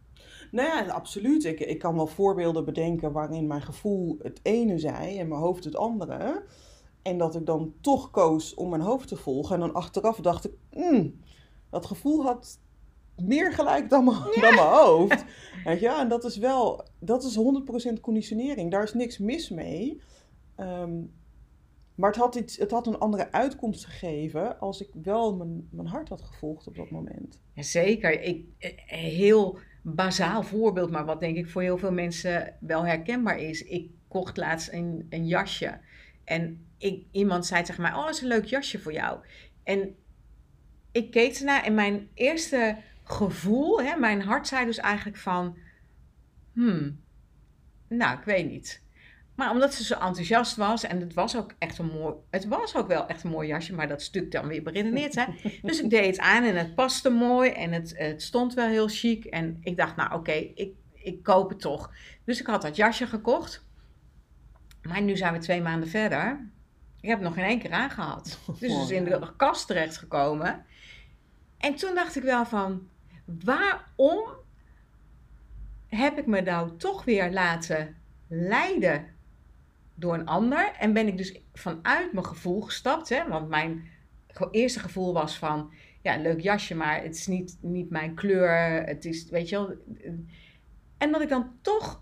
Nou 0.52 0.68
ja, 0.86 0.92
absoluut. 0.94 1.44
Ik, 1.46 1.60
ik 1.60 1.80
kan 1.80 1.96
wel 1.96 2.08
voorbeelden 2.08 2.66
bedenken 2.66 3.12
waarin 3.12 3.48
mijn 3.48 3.62
gevoel 3.62 4.18
het 4.22 4.40
ene 4.44 4.78
zei 4.80 5.18
en 5.20 5.28
mijn 5.28 5.42
hoofd 5.42 5.64
het 5.64 5.76
andere. 5.76 6.44
En 7.02 7.18
dat 7.18 7.36
ik 7.36 7.46
dan 7.46 7.74
toch 7.82 8.12
koos 8.12 8.54
om 8.54 8.70
mijn 8.70 8.82
hoofd 8.82 9.08
te 9.08 9.16
volgen. 9.16 9.54
En 9.56 9.60
dan 9.62 9.74
achteraf 9.74 10.18
dacht 10.20 10.46
ik, 10.46 10.52
"Hmm, 10.72 11.20
dat 11.70 11.86
gevoel 11.86 12.24
had 12.24 12.60
meer 13.18 13.54
gelijk 13.54 13.90
dan 13.90 14.04
mijn, 14.04 14.18
dan 14.18 14.56
mijn 14.56 14.68
hoofd. 14.68 15.26
Weet 15.64 15.80
je? 15.80 15.90
En 15.90 16.08
dat 16.08 16.24
is 16.24 16.38
wel, 16.38 16.88
dat 17.00 17.24
is 17.24 17.38
100% 17.96 18.00
conditionering. 18.02 18.72
Daar 18.72 18.84
is 18.84 18.94
niks 18.94 19.18
mis 19.18 19.50
mee. 19.50 20.02
Ehm, 20.56 21.02
maar 21.96 22.10
het 22.10 22.20
had, 22.20 22.36
iets, 22.36 22.58
het 22.58 22.72
had 22.72 22.88
een 22.88 23.00
andere 23.00 23.32
uitkomst 23.32 23.86
gegeven 23.86 24.60
als 24.60 24.82
ik 24.82 24.90
wel 25.04 25.36
mijn, 25.36 25.68
mijn 25.72 25.88
hart 25.88 26.10
had 26.10 26.22
gevolgd 26.22 26.68
op 26.68 26.76
dat 26.76 26.90
moment. 26.90 27.40
Zeker. 27.56 28.22
Ik, 28.22 28.46
een 28.60 28.98
heel 28.98 29.58
bazaal 29.82 30.44
voorbeeld, 30.44 30.92
maar 30.92 31.06
wat 31.06 31.20
denk 31.20 31.38
ik 31.38 31.50
voor 31.50 31.62
heel 31.62 31.78
veel 31.78 31.92
mensen 31.92 32.58
wel 32.60 32.86
herkenbaar 32.86 33.38
is. 33.38 33.64
Ik 33.64 33.92
kocht 34.08 34.38
laatst 34.38 34.74
een, 34.74 35.06
een 35.10 35.28
jasje. 35.28 35.80
En 36.24 36.66
ik, 36.78 37.06
iemand 37.12 37.46
zei 37.46 37.64
tegen 37.64 37.82
mij, 37.82 37.92
oh, 37.92 38.06
dat 38.06 38.16
is 38.16 38.22
een 38.22 38.28
leuk 38.28 38.46
jasje 38.46 38.80
voor 38.80 38.94
jou. 38.94 39.20
En 39.64 39.96
ik 40.92 41.12
keek 41.12 41.36
ernaar 41.36 41.64
en 41.64 41.74
mijn 41.74 42.10
eerste 42.14 42.78
gevoel, 43.04 43.82
hè, 43.82 43.96
mijn 43.96 44.22
hart 44.22 44.48
zei 44.48 44.66
dus 44.66 44.78
eigenlijk 44.78 45.18
van, 45.18 45.58
hmm, 46.54 47.02
nou, 47.88 48.18
ik 48.18 48.24
weet 48.24 48.50
niet. 48.50 48.82
Maar 49.36 49.52
omdat 49.52 49.74
ze 49.74 49.84
zo 49.84 49.94
enthousiast 49.94 50.56
was, 50.56 50.84
en 50.84 51.00
het 51.00 51.14
was 51.14 51.38
ook 51.38 51.54
echt 51.60 51.78
een 51.78 51.86
mooi, 51.86 52.16
het 52.30 52.48
was 52.48 52.76
ook 52.76 52.88
wel 52.88 53.08
echt 53.08 53.24
een 53.24 53.30
mooi 53.30 53.48
jasje, 53.48 53.74
maar 53.74 53.88
dat 53.88 54.02
stuk 54.02 54.32
dan 54.32 54.48
weer 54.48 54.64
beredeneerd, 54.64 55.16
hè. 55.16 55.26
Dus 55.62 55.82
ik 55.82 55.90
deed 55.90 56.06
het 56.06 56.20
aan 56.20 56.44
en 56.44 56.56
het 56.56 56.76
paste 56.76 57.10
mooi 57.10 57.50
en 57.50 57.72
het, 57.72 57.94
het 57.98 58.22
stond 58.22 58.54
wel 58.54 58.68
heel 58.68 58.88
chic. 58.88 59.26
En 59.26 59.58
ik 59.62 59.78
dacht, 59.78 59.96
nou 59.96 60.14
oké, 60.14 60.32
ik, 60.32 60.72
ik 60.94 61.24
koop 61.24 61.50
het 61.50 61.60
toch. 61.60 61.92
Dus 62.26 62.40
ik 62.40 62.48
had 62.48 62.62
dat 62.62 62.76
jasje 62.76 63.08
gekocht. 63.08 63.66
Maar 64.82 65.02
nu 65.02 65.18
zijn 65.18 65.34
we 65.34 65.40
twee 65.40 65.62
maanden 65.62 65.90
verder. 65.90 66.50
Ik 67.02 67.10
heb 67.10 67.18
het 67.18 67.28
nog 67.28 67.34
geen 67.34 67.46
één 67.50 67.60
keer 67.60 67.72
aangehad. 67.72 68.40
Dus 68.60 68.74
het 68.74 68.84
is 68.84 68.92
in 68.92 69.04
de 69.04 69.34
kast 69.38 69.68
terechtgekomen. 69.68 70.66
En 71.58 71.76
toen 71.76 71.96
dacht 71.96 72.16
ik 72.16 72.24
wel 72.24 72.46
van, 72.46 72.88
waarom 73.26 74.30
heb 75.88 76.18
ik 76.18 76.26
me 76.26 76.42
nou 76.42 76.78
toch 76.78 77.04
weer 77.04 77.32
laten 77.32 77.96
leiden 78.28 79.06
door 79.96 80.14
een 80.14 80.26
ander? 80.26 80.72
En 80.80 80.94
ben 80.94 81.08
ik 81.08 81.18
dus 81.18 81.42
vanuit 81.54 82.14
mijn 82.14 82.26
gevoel 82.26 82.62
gestapt, 82.62 83.10
hè? 83.10 83.28
want 83.28 83.50
mijn 83.50 83.92
eerste 84.52 84.80
gevoel 84.80 85.14
was 85.14 85.38
van, 85.38 85.74
ja, 86.02 86.18
leuk 86.18 86.42
jasje, 86.42 86.76
maar 86.76 87.02
het 87.04 87.16
is 87.16 87.28
niet, 87.28 87.58
niet 87.62 87.90
mijn 87.90 88.14
kleur, 88.14 88.84
het 88.86 89.06
is, 89.06 89.30
weet 89.30 89.50
je 89.50 89.56
wel. 89.56 89.76
En 90.98 91.12
dat 91.12 91.22
ik 91.22 91.30
dan 91.30 91.52
toch 91.62 92.02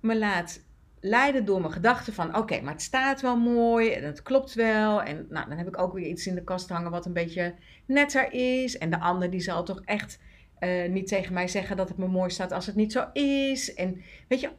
me 0.00 0.18
laat 0.18 0.64
leiden 1.00 1.44
door 1.44 1.60
mijn 1.60 1.72
gedachten 1.72 2.12
van, 2.12 2.36
oké, 2.36 2.60
maar 2.60 2.72
het 2.72 2.82
staat 2.82 3.20
wel 3.20 3.36
mooi 3.36 3.90
en 3.90 4.04
het 4.04 4.22
klopt 4.22 4.54
wel. 4.54 5.02
En 5.02 5.26
nou, 5.30 5.48
dan 5.48 5.58
heb 5.58 5.66
ik 5.66 5.78
ook 5.78 5.92
weer 5.92 6.06
iets 6.06 6.26
in 6.26 6.34
de 6.34 6.44
kast 6.44 6.68
hangen 6.68 6.90
wat 6.90 7.06
een 7.06 7.12
beetje 7.12 7.54
netter 7.86 8.32
is. 8.32 8.78
En 8.78 8.90
de 8.90 9.00
ander 9.00 9.30
die 9.30 9.40
zal 9.40 9.64
toch 9.64 9.80
echt 9.84 10.18
uh, 10.64 10.88
niet 10.88 11.06
tegen 11.08 11.32
mij 11.34 11.48
zeggen 11.48 11.76
dat 11.76 11.88
het 11.88 11.98
me 11.98 12.06
mooi 12.06 12.30
staat 12.30 12.52
als 12.52 12.66
het 12.66 12.74
niet 12.74 12.92
zo 12.92 13.04
is. 13.12 13.74
En 13.74 14.02
weet 14.28 14.40
je, 14.40 14.50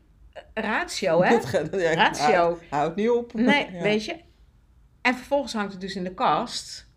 ratio, 0.53 1.21
hè? 1.23 1.33
Ja, 1.77 1.93
ratio. 1.93 2.33
Houd, 2.33 2.59
houd 2.69 2.95
niet 2.95 3.09
op. 3.09 3.33
Nee, 3.33 3.67
Ja. 3.73 3.81
weet 3.81 4.05
je. 4.05 4.15
En 5.01 5.15
vervolgens 5.15 5.53
hangt 5.53 5.71
het 5.71 5.81
dus 5.81 5.95
in 5.95 6.03
de 6.03 6.13
kast. 6.13 6.91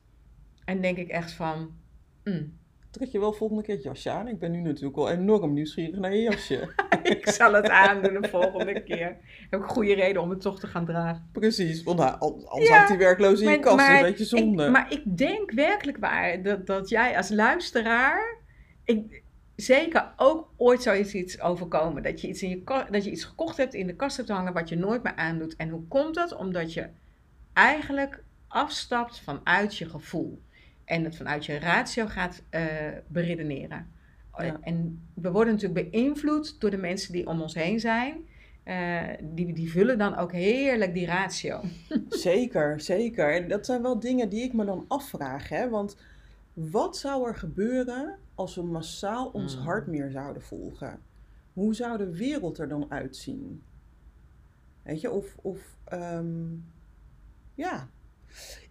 En 0.64 0.80
denk 0.80 0.96
ik 0.98 1.08
echt 1.08 1.32
van, 1.32 1.70
mm, 2.24 2.58
Trek 2.90 3.08
je 3.08 3.18
wel 3.18 3.32
volgende 3.32 3.62
keer 3.62 3.74
het 3.74 3.84
jasje 3.84 4.10
aan? 4.10 4.28
Ik 4.28 4.38
ben 4.38 4.50
nu 4.50 4.60
natuurlijk 4.60 4.96
wel 4.96 5.10
enorm 5.10 5.52
nieuwsgierig 5.52 5.98
naar 5.98 6.14
je 6.14 6.22
jasje. 6.22 6.72
ik 7.02 7.28
zal 7.28 7.52
het 7.52 7.68
aandoen 7.68 8.20
de 8.22 8.28
volgende 8.28 8.82
keer. 8.82 9.16
Heb 9.50 9.60
ik 9.60 9.66
goede 9.66 9.94
reden 9.94 10.22
om 10.22 10.30
het 10.30 10.40
toch 10.40 10.60
te 10.60 10.66
gaan 10.66 10.86
dragen. 10.86 11.28
Precies, 11.32 11.82
want 11.82 11.98
nou, 11.98 12.10
an- 12.18 12.46
anders 12.46 12.68
Ja, 12.68 12.74
hangt 12.76 12.88
die 12.88 12.98
werkloos 12.98 13.40
in 13.40 13.50
je 13.50 13.58
kast. 13.58 13.76
maar 13.76 13.96
een 13.96 14.02
beetje 14.02 14.24
zonde. 14.24 14.64
Ik, 14.64 14.70
maar 14.70 14.92
ik 14.92 15.16
denk 15.16 15.50
werkelijk 15.50 15.98
waar 15.98 16.42
dat, 16.42 16.66
dat 16.66 16.88
jij 16.88 17.16
als 17.16 17.28
luisteraar, 17.28 18.36
ik, 18.86 19.22
zeker 19.56 20.12
ook 20.16 20.52
ooit 20.56 20.82
zou 20.82 20.96
je 20.96 21.18
iets 21.18 21.40
overkomen. 21.40 22.02
Dat 22.02 22.20
je 22.20 22.28
iets, 22.28 22.42
in 22.42 22.48
je, 22.48 22.86
dat 22.90 23.04
je 23.04 23.10
iets 23.10 23.24
gekocht 23.24 23.56
hebt, 23.56 23.74
in 23.74 23.86
de 23.86 23.96
kast 23.96 24.16
hebt 24.16 24.28
hangen, 24.28 24.52
wat 24.52 24.68
je 24.68 24.76
nooit 24.76 25.02
meer 25.02 25.16
aandoet. 25.16 25.56
En 25.56 25.68
hoe 25.68 25.86
komt 25.88 26.14
dat? 26.14 26.36
Omdat 26.36 26.72
je 26.72 26.88
eigenlijk 27.52 28.22
afstapt 28.48 29.20
vanuit 29.20 29.76
je 29.76 29.88
gevoel. 29.88 30.42
En 30.84 31.04
het 31.04 31.16
vanuit 31.16 31.46
je 31.46 31.58
ratio 31.58 32.06
gaat 32.06 32.42
eh, 32.50 32.64
beredeneren. 33.06 33.94
Ja. 34.38 34.58
En 34.60 35.02
we 35.14 35.30
worden 35.30 35.52
natuurlijk 35.52 35.90
beïnvloed 35.90 36.60
door 36.60 36.70
de 36.70 36.76
mensen 36.76 37.12
die 37.12 37.26
om 37.26 37.40
ons 37.40 37.54
heen 37.54 37.80
zijn. 37.80 38.26
Eh, 38.62 39.02
die, 39.20 39.52
die 39.52 39.70
vullen 39.70 39.98
dan 39.98 40.16
ook 40.16 40.32
heerlijk 40.32 40.94
die 40.94 41.06
ratio. 41.06 41.60
Zeker, 42.08 42.80
zeker. 42.80 43.34
En 43.34 43.48
dat 43.48 43.66
zijn 43.66 43.82
wel 43.82 44.00
dingen 44.00 44.28
die 44.28 44.42
ik 44.42 44.52
me 44.52 44.64
dan 44.64 44.84
afvraag. 44.88 45.48
Hè? 45.48 45.68
Want 45.68 45.96
wat 46.56 46.96
zou 46.96 47.26
er 47.28 47.34
gebeuren 47.34 48.18
als 48.34 48.54
we 48.54 48.62
massaal 48.62 49.28
ons 49.28 49.56
Mm. 49.56 49.62
hart 49.62 49.86
meer 49.86 50.10
zouden 50.10 50.42
volgen? 50.42 51.00
Hoe 51.52 51.74
zou 51.74 51.98
de 51.98 52.16
wereld 52.16 52.58
er 52.58 52.68
dan 52.68 52.90
uitzien? 52.90 53.62
Weet 54.82 55.00
je, 55.00 55.10
of, 55.10 55.36
of 55.42 55.76
ehm, 55.84 56.54
ja. 57.54 57.88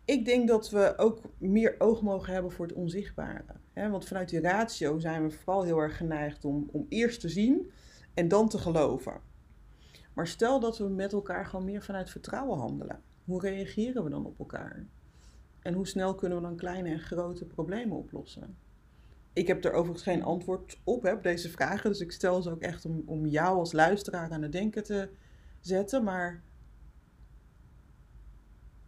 Ik 0.06 0.26
denk 0.26 0.48
dat 0.48 0.70
we 0.70 0.94
ook 0.98 1.22
meer 1.38 1.76
oog 1.78 2.02
mogen 2.02 2.34
hebben 2.34 2.52
voor 2.52 2.66
het 2.66 2.76
onzichtbare. 2.76 3.56
Hè? 3.74 3.90
Want 3.90 4.06
vanuit 4.06 4.30
die 4.30 4.42
ratio 4.42 5.00
zijn 5.00 5.24
we 5.24 5.32
vooral 5.32 5.64
heel 5.64 5.78
erg 5.80 5.98
geneigd 5.98 6.46
om, 6.46 6.70
om 6.72 6.86
eerst 6.90 7.20
te 7.22 7.30
zien 7.30 7.72
en 8.14 8.28
dan 8.28 8.50
te 8.50 8.58
geloven. 8.58 9.22
Maar 10.14 10.28
stel 10.28 10.60
dat 10.60 10.78
we 10.78 10.88
met 10.88 11.14
elkaar 11.14 11.46
gewoon 11.46 11.66
meer 11.66 11.82
vanuit 11.84 12.10
vertrouwen 12.10 12.58
handelen. 12.60 13.02
Hoe 13.26 13.42
reageren 13.42 14.04
we 14.04 14.10
dan 14.10 14.26
op 14.26 14.40
elkaar? 14.40 14.86
En 15.66 15.74
hoe 15.74 15.88
snel 15.88 16.16
kunnen 16.16 16.38
we 16.38 16.44
dan 16.44 16.56
kleine 16.56 16.90
en 16.90 17.00
grote 17.00 17.46
problemen 17.46 17.98
oplossen? 17.98 18.58
Ik 19.34 19.48
heb 19.48 19.66
er 19.66 19.72
overigens 19.72 20.04
geen 20.04 20.24
antwoord 20.24 20.80
op, 20.84 21.04
hè, 21.04 21.14
op 21.14 21.24
deze 21.24 21.50
vragen. 21.50 21.90
Dus 21.90 22.00
ik 22.00 22.12
stel 22.12 22.42
ze 22.42 22.52
ook 22.52 22.62
echt 22.62 22.86
om, 22.86 23.04
om 23.06 23.26
jou 23.26 23.58
als 23.58 23.72
luisteraar 23.72 24.32
aan 24.32 24.42
het 24.42 24.52
denken 24.52 24.84
te 24.84 25.10
zetten. 25.60 26.04
Maar 26.04 26.44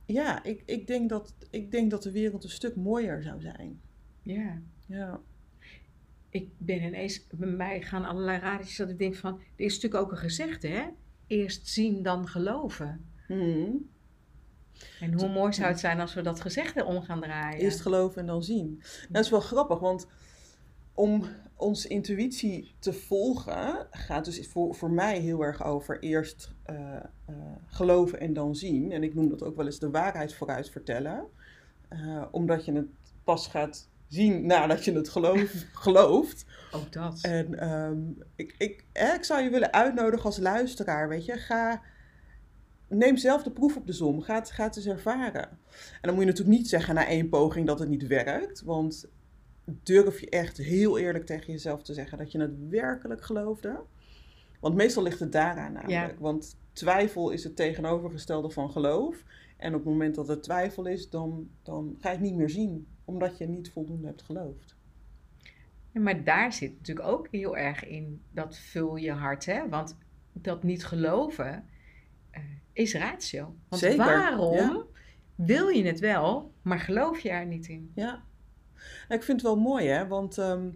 ja, 0.06 0.44
ik, 0.44 0.64
ik, 0.66 0.88
denk 0.88 1.10
dat, 1.10 1.36
ik 1.50 1.72
denk 1.72 1.92
dat 1.92 2.04
de 2.04 2.12
wereld 2.12 2.44
een 2.44 2.50
stuk 2.50 2.76
mooier 2.76 3.22
zou 3.22 3.42
zijn. 3.42 3.82
Ja. 4.22 4.62
Ja, 4.86 5.22
Ik 6.30 6.50
ben 6.58 6.84
ineens, 6.84 7.28
bij 7.28 7.50
mij 7.50 7.82
gaan 7.82 8.06
allerlei 8.06 8.40
raadjes 8.40 8.78
dat 8.78 8.90
ik 8.90 9.00
denk 9.00 9.16
van, 9.16 9.34
er 9.34 9.66
is 9.66 9.74
natuurlijk 9.74 10.04
ook 10.04 10.12
een 10.12 10.18
gezegde, 10.18 10.68
hè? 10.68 10.88
Eerst 11.28 11.68
zien, 11.68 12.04
dan 12.04 12.28
geloven. 12.28 13.06
Mhm. 13.28 13.70
En 15.00 15.14
hoe 15.14 15.30
mooi 15.30 15.54
zou 15.54 15.68
het 15.68 15.80
zijn 15.80 16.00
als 16.00 16.14
we 16.14 16.22
dat 16.22 16.42
gezegde 16.42 16.86
om 16.86 17.02
gaan 17.02 17.22
draaien. 17.22 17.60
Eerst 17.60 17.82
geloven 17.82 18.22
en 18.22 18.28
dan 18.28 18.44
zien. 18.44 18.82
Dat 19.10 19.24
is 19.24 19.30
wel 19.30 19.40
grappig, 19.40 19.80
want 19.80 20.08
om 20.94 21.24
onze 21.56 21.88
intuïtie 21.88 22.76
te 22.80 22.94
volgen 22.94 23.88
gaat 23.92 24.26
dus 24.26 24.48
voor, 24.48 24.76
voor 24.76 24.92
mij 24.92 25.20
heel 25.20 25.42
erg 25.42 25.64
over 25.64 26.00
eerst 26.00 26.52
eh, 26.64 26.96
eh, 26.96 27.36
geloven 27.66 28.20
en 28.20 28.34
dan 28.34 28.56
zien. 28.56 28.92
En 28.92 29.04
ik 29.04 29.16
noem 29.16 29.30
dat 29.30 29.44
ook 29.44 29.56
wel 29.56 29.66
eens 29.66 29.80
de 29.80 29.90
waarheid 29.90 30.34
vooruit 30.34 30.70
vertellen. 30.70 31.28
Eh, 31.88 32.24
omdat 32.32 32.66
je 32.66 32.74
het 32.74 32.88
pas 33.24 33.48
gaat 33.48 33.90
zien 34.08 34.46
nadat 34.46 34.86
je 34.86 34.94
het 34.94 35.10
geloof, 35.10 35.52
gelooft. 35.84 36.46
Ook 36.72 36.92
dat. 36.94 37.20
En 37.22 37.60
ehm, 37.60 38.00
ik, 38.36 38.56
ik, 38.58 38.86
ik 38.94 39.24
zou 39.24 39.42
je 39.42 39.50
willen 39.50 39.74
uitnodigen 39.74 40.26
als 40.26 40.38
luisteraar, 40.38 41.10
weet 41.10 41.26
je. 41.26 41.34
Ga, 41.34 41.82
neem 42.90 43.18
zelf 43.18 43.44
de 43.44 43.52
proef 43.52 43.76
op 43.76 43.88
de 43.88 43.94
som. 43.94 44.22
Ga 44.22 44.36
het, 44.36 44.52
ga 44.52 44.64
het 44.64 44.76
eens 44.76 44.86
ervaren. 44.86 45.50
En 45.50 46.02
dan 46.02 46.14
moet 46.14 46.24
je 46.24 46.30
natuurlijk 46.30 46.58
niet 46.58 46.70
zeggen 46.70 46.96
na 46.96 47.08
één 47.08 47.30
poging 47.30 47.68
dat 47.68 47.80
het 47.80 47.90
niet 47.90 48.08
werkt. 48.08 48.62
Want 48.62 49.10
durf 49.84 50.20
je 50.20 50.30
echt 50.30 50.58
heel 50.58 50.98
eerlijk 50.98 51.26
tegen 51.26 51.52
jezelf 51.52 51.84
te 51.84 51.94
zeggen 51.94 52.18
dat 52.18 52.32
je 52.32 52.40
het 52.40 52.70
werkelijk 52.70 53.24
geloofde? 53.24 53.80
Want 54.60 54.76
meestal 54.76 55.04
ligt 55.04 55.20
het 55.20 55.32
daaraan 55.32 55.74
namelijk. 55.74 56.20
Want 56.20 56.58
twijfel 56.74 57.30
is 57.30 57.44
het 57.44 57.56
tegenovergestelde 57.56 58.50
van 58.50 58.72
geloof. 58.72 59.24
En 59.58 59.74
op 59.74 59.80
het 59.80 59.90
moment 59.90 60.16
dat 60.16 60.30
er 60.30 60.42
twijfel 60.42 60.86
is, 60.86 61.10
dan, 61.10 61.50
dan 61.64 61.96
ga 62.00 62.10
je 62.10 62.16
het 62.16 62.26
niet 62.26 62.36
meer 62.36 62.50
zien. 62.50 62.88
Omdat 63.06 63.38
je 63.38 63.48
niet 63.48 63.72
voldoende 63.72 64.08
hebt 64.08 64.22
geloofd. 64.22 64.76
Ja, 65.92 66.02
maar 66.02 66.24
daar 66.24 66.54
zit 66.54 66.78
natuurlijk 66.78 67.08
ook 67.08 67.28
heel 67.32 67.58
erg 67.58 67.86
in 67.86 68.22
dat 68.32 68.58
vul 68.58 68.96
je 68.96 69.12
hart, 69.12 69.46
hè? 69.46 69.70
Want 69.70 69.98
dat 70.34 70.64
niet 70.64 70.86
geloven 70.86 71.66
eh, 72.32 72.42
is 72.78 72.94
ratio. 72.94 73.56
Want 73.70 73.82
Zeker, 73.82 73.98
waarom 73.98 74.56
ja. 74.56 74.84
wil 75.36 75.68
je 75.68 75.86
het 75.86 76.00
wel, 76.00 76.52
maar 76.62 76.80
geloof 76.80 77.20
je 77.20 77.30
er 77.30 77.46
niet 77.46 77.68
in? 77.68 77.92
Ja, 77.96 78.24
Nou, 79.08 79.20
ik 79.20 79.24
vind 79.24 79.42
het 79.42 79.42
wel 79.42 79.60
mooi, 79.60 79.88
hè? 79.88 80.08
Want 80.08 80.38
ehm, 80.38 80.70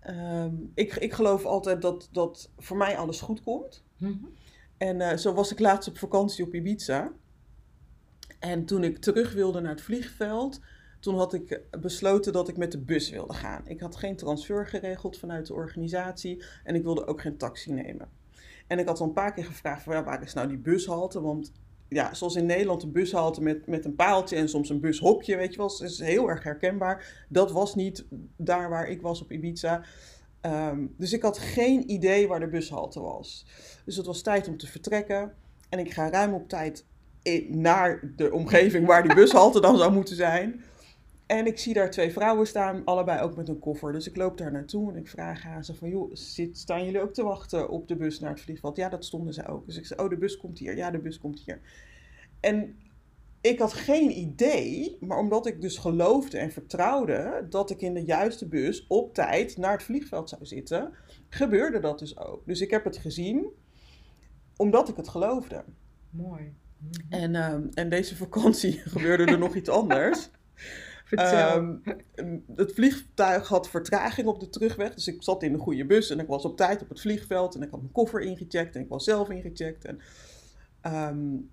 ehm, 0.00 0.54
ik, 0.74 0.94
ik 0.94 1.12
geloof 1.12 1.44
altijd 1.44 1.82
dat, 1.82 2.08
dat 2.12 2.50
voor 2.58 2.76
mij 2.76 2.96
alles 2.96 3.20
goed 3.20 3.42
komt. 3.42 3.84
Mhm. 3.96 4.24
En 4.76 5.00
eh, 5.00 5.16
zo 5.16 5.32
was 5.32 5.52
ik 5.52 5.58
laatst 5.58 5.88
op 5.88 5.98
vakantie 5.98 6.44
op 6.44 6.54
Ibiza. 6.54 7.12
En 8.38 8.64
toen 8.64 8.84
ik 8.84 8.98
terug 8.98 9.32
wilde 9.32 9.60
naar 9.60 9.70
het 9.70 9.82
vliegveld, 9.82 10.60
toen 11.00 11.16
had 11.16 11.34
ik 11.34 11.60
besloten 11.80 12.32
dat 12.32 12.48
ik 12.48 12.56
met 12.56 12.72
de 12.72 12.80
bus 12.80 13.10
wilde 13.10 13.34
gaan. 13.34 13.66
Ik 13.66 13.80
had 13.80 13.96
geen 13.96 14.16
transfer 14.16 14.66
geregeld 14.66 15.18
vanuit 15.18 15.46
de 15.46 15.54
organisatie 15.54 16.44
en 16.64 16.74
ik 16.74 16.82
wilde 16.82 17.06
ook 17.06 17.20
geen 17.20 17.36
taxi 17.36 17.72
nemen. 17.72 18.08
En 18.72 18.78
ik 18.78 18.86
had 18.86 19.00
al 19.00 19.06
een 19.06 19.12
paar 19.12 19.32
keer 19.32 19.44
gevraagd, 19.44 19.84
ja, 19.84 20.04
waar 20.04 20.22
is 20.22 20.32
nou 20.32 20.48
die 20.48 20.58
bushalte? 20.58 21.20
Want 21.20 21.52
ja, 21.88 22.14
zoals 22.14 22.34
in 22.34 22.46
Nederland 22.46 22.82
een 22.82 22.92
bushalte 22.92 23.42
met, 23.42 23.66
met 23.66 23.84
een 23.84 23.94
paaltje 23.94 24.36
en 24.36 24.48
soms 24.48 24.68
een 24.68 24.80
bushokje, 24.80 25.36
weet 25.36 25.52
je 25.52 25.56
wel, 25.56 25.80
is 25.82 25.98
heel 25.98 26.28
erg 26.28 26.42
herkenbaar. 26.42 27.24
Dat 27.28 27.52
was 27.52 27.74
niet 27.74 28.06
daar 28.36 28.68
waar 28.68 28.88
ik 28.88 29.02
was 29.02 29.22
op 29.22 29.32
Ibiza. 29.32 29.84
Ehm, 30.40 30.86
dus 30.96 31.12
ik 31.12 31.22
had 31.22 31.38
geen 31.38 31.90
idee 31.90 32.28
waar 32.28 32.40
de 32.40 32.48
bushalte 32.48 33.00
was. 33.00 33.46
Dus 33.84 33.96
het 33.96 34.06
was 34.06 34.22
tijd 34.22 34.48
om 34.48 34.56
te 34.56 34.66
vertrekken. 34.66 35.32
En 35.68 35.78
ik 35.78 35.92
ga 35.92 36.10
ruim 36.10 36.34
op 36.34 36.48
tijd 36.48 36.86
naar 37.48 38.12
de 38.16 38.32
omgeving 38.32 38.86
waar 38.86 39.02
die 39.02 39.14
bushalte 39.14 39.60
dan 39.60 39.76
zou 39.76 39.92
moeten 39.92 40.16
zijn. 40.16 40.62
En 41.26 41.46
ik 41.46 41.58
zie 41.58 41.74
daar 41.74 41.90
twee 41.90 42.12
vrouwen 42.12 42.46
staan, 42.46 42.84
allebei 42.84 43.20
ook 43.20 43.36
met 43.36 43.48
een 43.48 43.58
koffer. 43.58 43.92
Dus 43.92 44.08
ik 44.08 44.16
loop 44.16 44.38
daar 44.38 44.52
naartoe 44.52 44.90
en 44.90 44.96
ik 44.96 45.08
vraag 45.08 45.46
aan 45.46 45.64
ze 45.64 45.74
van... 45.74 45.88
joh, 45.88 46.10
zit, 46.12 46.58
staan 46.58 46.84
jullie 46.84 47.00
ook 47.00 47.14
te 47.14 47.22
wachten 47.22 47.68
op 47.68 47.88
de 47.88 47.96
bus 47.96 48.20
naar 48.20 48.30
het 48.30 48.40
vliegveld? 48.40 48.76
Ja, 48.76 48.88
dat 48.88 49.04
stonden 49.04 49.34
ze 49.34 49.46
ook. 49.46 49.66
Dus 49.66 49.76
ik 49.76 49.86
zei, 49.86 50.00
oh, 50.00 50.08
de 50.08 50.16
bus 50.16 50.36
komt 50.36 50.58
hier. 50.58 50.76
Ja, 50.76 50.90
de 50.90 50.98
bus 50.98 51.18
komt 51.18 51.40
hier. 51.40 51.60
En 52.40 52.76
ik 53.40 53.58
had 53.58 53.72
geen 53.72 54.18
idee, 54.18 54.96
maar 55.00 55.18
omdat 55.18 55.46
ik 55.46 55.60
dus 55.60 55.78
geloofde 55.78 56.38
en 56.38 56.52
vertrouwde... 56.52 57.46
dat 57.48 57.70
ik 57.70 57.80
in 57.80 57.94
de 57.94 58.04
juiste 58.04 58.48
bus 58.48 58.86
op 58.88 59.14
tijd 59.14 59.56
naar 59.56 59.72
het 59.72 59.82
vliegveld 59.82 60.28
zou 60.28 60.46
zitten... 60.46 60.92
gebeurde 61.28 61.80
dat 61.80 61.98
dus 61.98 62.18
ook. 62.18 62.46
Dus 62.46 62.60
ik 62.60 62.70
heb 62.70 62.84
het 62.84 62.96
gezien, 62.96 63.46
omdat 64.56 64.88
ik 64.88 64.96
het 64.96 65.08
geloofde. 65.08 65.64
Mooi. 66.10 66.54
En, 67.08 67.34
ehm, 67.34 67.66
en 67.74 67.88
deze 67.88 68.16
vakantie 68.16 68.72
gebeurde 68.94 69.24
er 69.24 69.38
nog 69.38 69.54
iets 69.54 69.68
anders... 69.68 70.30
Um, 71.20 71.82
het 72.56 72.72
vliegtuig 72.72 73.48
had 73.48 73.68
vertraging 73.68 74.26
op 74.26 74.40
de 74.40 74.48
terugweg. 74.48 74.94
Dus 74.94 75.06
ik 75.06 75.22
zat 75.22 75.42
in 75.42 75.52
de 75.52 75.58
goede 75.58 75.86
bus 75.86 76.10
en 76.10 76.18
ik 76.18 76.26
was 76.26 76.44
op 76.44 76.56
tijd 76.56 76.82
op 76.82 76.88
het 76.88 77.00
vliegveld. 77.00 77.54
En 77.54 77.62
ik 77.62 77.70
had 77.70 77.80
mijn 77.80 77.92
koffer 77.92 78.20
ingecheckt 78.20 78.74
en 78.74 78.80
ik 78.80 78.88
was 78.88 79.04
zelf 79.04 79.30
ingecheckt. 79.30 79.84
En, 79.84 80.00
um, 81.14 81.50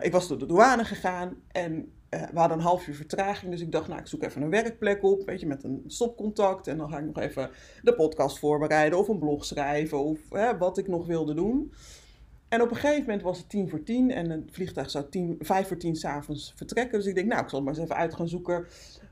ik 0.00 0.12
was 0.12 0.28
door 0.28 0.38
de 0.38 0.46
douane 0.46 0.84
gegaan 0.84 1.42
en 1.48 1.92
uh, 2.10 2.22
we 2.32 2.38
hadden 2.38 2.58
een 2.58 2.64
half 2.64 2.86
uur 2.86 2.94
vertraging. 2.94 3.50
Dus 3.50 3.60
ik 3.60 3.72
dacht, 3.72 3.88
nou, 3.88 4.00
ik 4.00 4.06
zoek 4.06 4.22
even 4.22 4.42
een 4.42 4.50
werkplek 4.50 5.02
op. 5.02 5.26
Weet 5.26 5.40
je, 5.40 5.46
met 5.46 5.64
een 5.64 5.84
stopcontact. 5.86 6.66
En 6.66 6.76
dan 6.76 6.90
ga 6.90 6.98
ik 6.98 7.04
nog 7.04 7.18
even 7.18 7.50
de 7.82 7.94
podcast 7.94 8.38
voorbereiden 8.38 8.98
of 8.98 9.08
een 9.08 9.18
blog 9.18 9.44
schrijven. 9.44 10.04
Of 10.04 10.18
wat 10.58 10.78
ik 10.78 10.88
nog 10.88 11.06
wilde 11.06 11.34
doen. 11.34 11.72
En 12.52 12.62
op 12.62 12.70
een 12.70 12.76
gegeven 12.76 13.00
moment 13.00 13.22
was 13.22 13.38
het 13.38 13.48
tien 13.48 13.68
voor 13.68 13.82
tien 13.82 14.10
en 14.10 14.30
het 14.30 14.42
vliegtuig 14.50 14.90
zou 14.90 15.04
tien, 15.10 15.36
vijf 15.40 15.68
voor 15.68 15.76
tien 15.76 15.96
s'avonds 15.96 16.52
vertrekken. 16.56 16.98
Dus 16.98 17.06
ik 17.06 17.14
denk, 17.14 17.26
nou, 17.26 17.42
ik 17.42 17.48
zal 17.48 17.62
maar 17.62 17.72
eens 17.72 17.82
even 17.82 17.96
uit 17.96 18.14
gaan 18.14 18.28
zoeken 18.28 18.66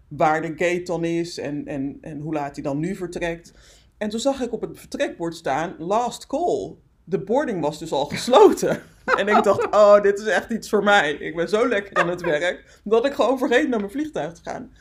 waar 0.09 0.43
de 0.43 0.49
gate 0.49 0.83
dan 0.83 1.05
is 1.05 1.39
en, 1.39 1.67
en, 1.67 1.99
en 2.01 2.21
hoe 2.21 2.33
laat 2.33 2.55
hij 2.55 2.65
dan 2.65 2.79
nu 2.79 2.95
vertrekt. 2.95 3.53
En 3.99 4.09
toen 4.09 4.21
zag 4.21 4.41
ik 4.41 4.53
op 4.53 4.61
het 4.61 4.79
vertrekbord 4.79 5.35
staan, 5.35 5.75
last 5.79 6.27
call. 6.27 6.75
De 7.05 7.19
boarding 7.19 7.61
was 7.61 7.79
dus 7.79 7.93
al 7.93 8.07
gesloten. 8.07 8.83
en 9.19 9.29
ik 9.29 9.43
dacht, 9.43 9.71
oh, 9.71 10.03
dit 10.03 10.19
is 10.19 10.27
echt 10.27 10.51
iets 10.51 10.69
voor 10.69 10.83
mij. 10.83 11.13
Ik 11.13 11.37
ben 11.37 11.49
zo 11.49 11.69
lekker 11.69 11.95
aan 11.95 12.09
het 12.09 12.21
werk, 12.21 12.81
dat 12.85 13.07
ik 13.07 13.13
gewoon 13.13 13.39
vergeet 13.39 13.69
naar 13.69 13.81
mijn 13.81 13.93
vliegtuig 13.93 14.33
te 14.33 14.51
gaan. 14.51 14.73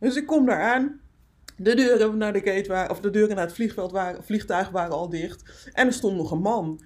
Dus 0.00 0.16
ik 0.16 0.26
kom 0.26 0.46
daar 0.46 0.62
aan. 0.62 1.00
De 1.56 1.74
deuren 1.74 2.18
naar 2.18 2.32
de 2.32 2.42
gate 2.44 2.68
waren, 2.68 2.90
of 2.90 3.00
de 3.00 3.10
deuren 3.10 3.36
naar 3.36 3.44
het 3.44 3.54
vliegveld 3.54 3.92
waren, 3.92 4.24
vliegtuig 4.24 4.70
waren 4.70 4.94
al 4.94 5.08
dicht. 5.08 5.70
En 5.72 5.86
er 5.86 5.92
stond 5.92 6.16
nog 6.16 6.30
een 6.30 6.40
man. 6.40 6.80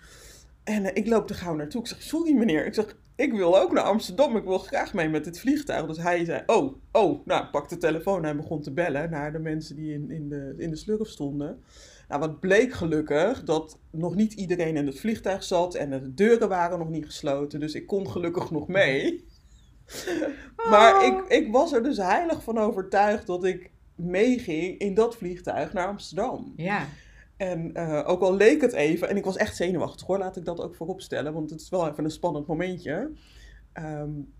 En 0.64 0.84
eh, 0.84 0.90
ik 0.94 1.06
loop 1.06 1.28
er 1.28 1.34
gauw 1.34 1.54
naartoe. 1.54 1.80
Ik 1.80 1.86
zeg, 1.86 2.02
sorry 2.02 2.32
meneer. 2.32 2.66
Ik 2.66 2.74
zeg, 2.74 2.96
ik 3.16 3.32
wil 3.32 3.58
ook 3.58 3.72
naar 3.72 3.84
Amsterdam. 3.84 4.36
Ik 4.36 4.44
wil 4.44 4.58
graag 4.58 4.94
mee 4.94 5.08
met 5.08 5.24
het 5.24 5.40
vliegtuig. 5.40 5.86
Dus 5.86 5.98
hij 5.98 6.24
zei, 6.24 6.42
oh, 6.46 6.74
oh. 6.92 7.26
Nou, 7.26 7.46
pak 7.46 7.68
de 7.68 7.76
telefoon 7.76 8.24
en 8.24 8.36
begon 8.36 8.62
te 8.62 8.72
bellen 8.72 9.10
naar 9.10 9.32
de 9.32 9.38
mensen 9.38 9.76
die 9.76 9.92
in, 9.92 10.10
in, 10.10 10.28
de, 10.28 10.54
in 10.56 10.70
de 10.70 10.76
slurf 10.76 11.08
stonden. 11.08 11.62
Nou, 12.08 12.20
wat 12.20 12.40
bleek 12.40 12.72
gelukkig 12.72 13.44
dat 13.44 13.78
nog 13.90 14.14
niet 14.14 14.32
iedereen 14.32 14.76
in 14.76 14.86
het 14.86 15.00
vliegtuig 15.00 15.42
zat 15.44 15.74
en 15.74 15.90
de 15.90 16.14
deuren 16.14 16.48
waren 16.48 16.78
nog 16.78 16.88
niet 16.88 17.04
gesloten. 17.04 17.60
Dus 17.60 17.74
ik 17.74 17.86
kon 17.86 18.10
gelukkig 18.10 18.50
nog 18.50 18.68
mee. 18.68 19.24
maar 20.70 20.96
oh. 20.96 21.06
ik, 21.06 21.28
ik 21.28 21.52
was 21.52 21.72
er 21.72 21.82
dus 21.82 21.96
heilig 21.96 22.42
van 22.42 22.58
overtuigd 22.58 23.26
dat 23.26 23.44
ik 23.44 23.70
meeging 23.94 24.78
in 24.78 24.94
dat 24.94 25.16
vliegtuig 25.16 25.72
naar 25.72 25.86
Amsterdam. 25.86 26.52
Ja. 26.56 26.86
En 27.40 27.70
uh, 27.74 28.02
ook 28.06 28.20
al 28.20 28.34
leek 28.34 28.60
het 28.60 28.72
even, 28.72 29.08
en 29.08 29.16
ik 29.16 29.24
was 29.24 29.36
echt 29.36 29.56
zenuwachtig 29.56 30.06
hoor, 30.06 30.18
laat 30.18 30.36
ik 30.36 30.44
dat 30.44 30.60
ook 30.60 30.74
voorop 30.74 31.00
stellen, 31.00 31.32
want 31.32 31.50
het 31.50 31.60
is 31.60 31.68
wel 31.68 31.88
even 31.88 32.04
een 32.04 32.10
spannend 32.10 32.46
momentje. 32.46 33.10
Um, 33.74 34.32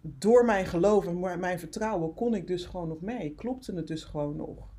door 0.00 0.44
mijn 0.44 0.66
geloof 0.66 1.06
en 1.06 1.40
mijn 1.40 1.58
vertrouwen 1.58 2.14
kon 2.14 2.34
ik 2.34 2.46
dus 2.46 2.64
gewoon 2.64 2.88
nog 2.88 3.00
mee. 3.00 3.34
Klopte 3.34 3.74
het 3.74 3.86
dus 3.86 4.04
gewoon 4.04 4.36
nog. 4.36 4.70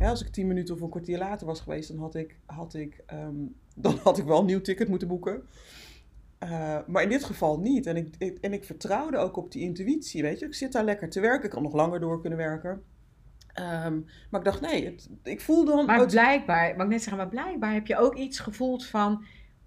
Als 0.00 0.22
ik 0.22 0.28
tien 0.28 0.46
minuten 0.46 0.74
of 0.74 0.80
een 0.80 0.90
kwartier 0.90 1.18
later 1.18 1.46
was 1.46 1.60
geweest, 1.60 1.88
dan 1.88 1.98
had 1.98 2.14
ik, 2.14 2.36
had 2.46 2.74
ik, 2.74 3.04
um, 3.12 3.54
dan 3.74 3.96
had 4.02 4.18
ik 4.18 4.24
wel 4.24 4.38
een 4.38 4.46
nieuw 4.46 4.60
ticket 4.60 4.88
moeten 4.88 5.08
boeken. 5.08 5.42
Uh, 6.42 6.78
maar 6.86 7.02
in 7.02 7.08
dit 7.08 7.24
geval 7.24 7.60
niet. 7.60 7.86
En 7.86 7.96
ik, 7.96 8.14
ik, 8.18 8.38
en 8.38 8.52
ik 8.52 8.64
vertrouwde 8.64 9.16
ook 9.16 9.36
op 9.36 9.52
die 9.52 9.62
intuïtie, 9.62 10.22
weet 10.22 10.38
je. 10.38 10.46
Ik 10.46 10.54
zit 10.54 10.72
daar 10.72 10.84
lekker 10.84 11.10
te 11.10 11.20
werken, 11.20 11.44
ik 11.44 11.50
kan 11.50 11.62
nog 11.62 11.74
langer 11.74 12.00
door 12.00 12.20
kunnen 12.20 12.38
werken. 12.38 12.82
Um, 13.60 14.06
maar 14.30 14.40
ik 14.40 14.46
dacht, 14.46 14.60
nee, 14.60 14.84
het, 14.84 15.08
ik 15.22 15.40
voel 15.40 15.64
dan... 15.64 15.86
Maar 15.86 16.06
blijkbaar, 16.06 16.76
mag 16.76 16.84
ik 16.84 16.92
net 16.92 17.02
zeggen, 17.02 17.16
maar 17.16 17.28
blijkbaar 17.28 17.72
heb 17.72 17.86
je 17.86 17.96
ook 17.96 18.14
iets 18.14 18.38
gevoeld 18.38 18.86
van... 18.86 19.24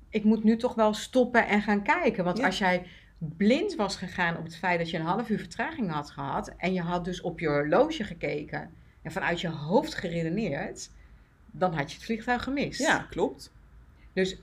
ik 0.10 0.24
moet 0.24 0.44
nu 0.44 0.58
toch 0.58 0.76
wel 0.76 0.94
stoppen 0.94 1.48
en 1.48 1.62
gaan 1.62 1.84
kijken. 1.84 2.24
Want 2.24 2.44
als 2.44 2.58
jij 2.58 2.86
blind 3.18 3.76
was 3.76 3.96
gegaan 3.96 4.38
op 4.38 4.44
het 4.44 4.56
feit 4.56 4.80
dat 4.80 4.90
je 4.90 4.98
een 4.98 5.06
half 5.06 5.30
uur 5.30 5.38
vertraging 5.38 5.92
had 5.92 6.12
gehad... 6.12 6.54
en 6.58 6.74
je 6.74 6.82
had 6.82 7.06
dus 7.06 7.22
op 7.22 7.40
je 7.40 7.48
horloge 7.48 8.04
gekeken 8.04 8.70
en 9.02 9.12
vanuit 9.12 9.42
je 9.42 9.50
hoofd 9.50 9.96
geredeneerd... 9.96 10.90
dan 11.52 11.74
had 11.74 11.90
je 11.90 11.96
het 11.96 12.06
vliegtuig 12.06 12.44
gemist. 12.44 12.80
Ja, 12.80 13.08
klopt. 13.10 13.52
Dus 14.14 14.42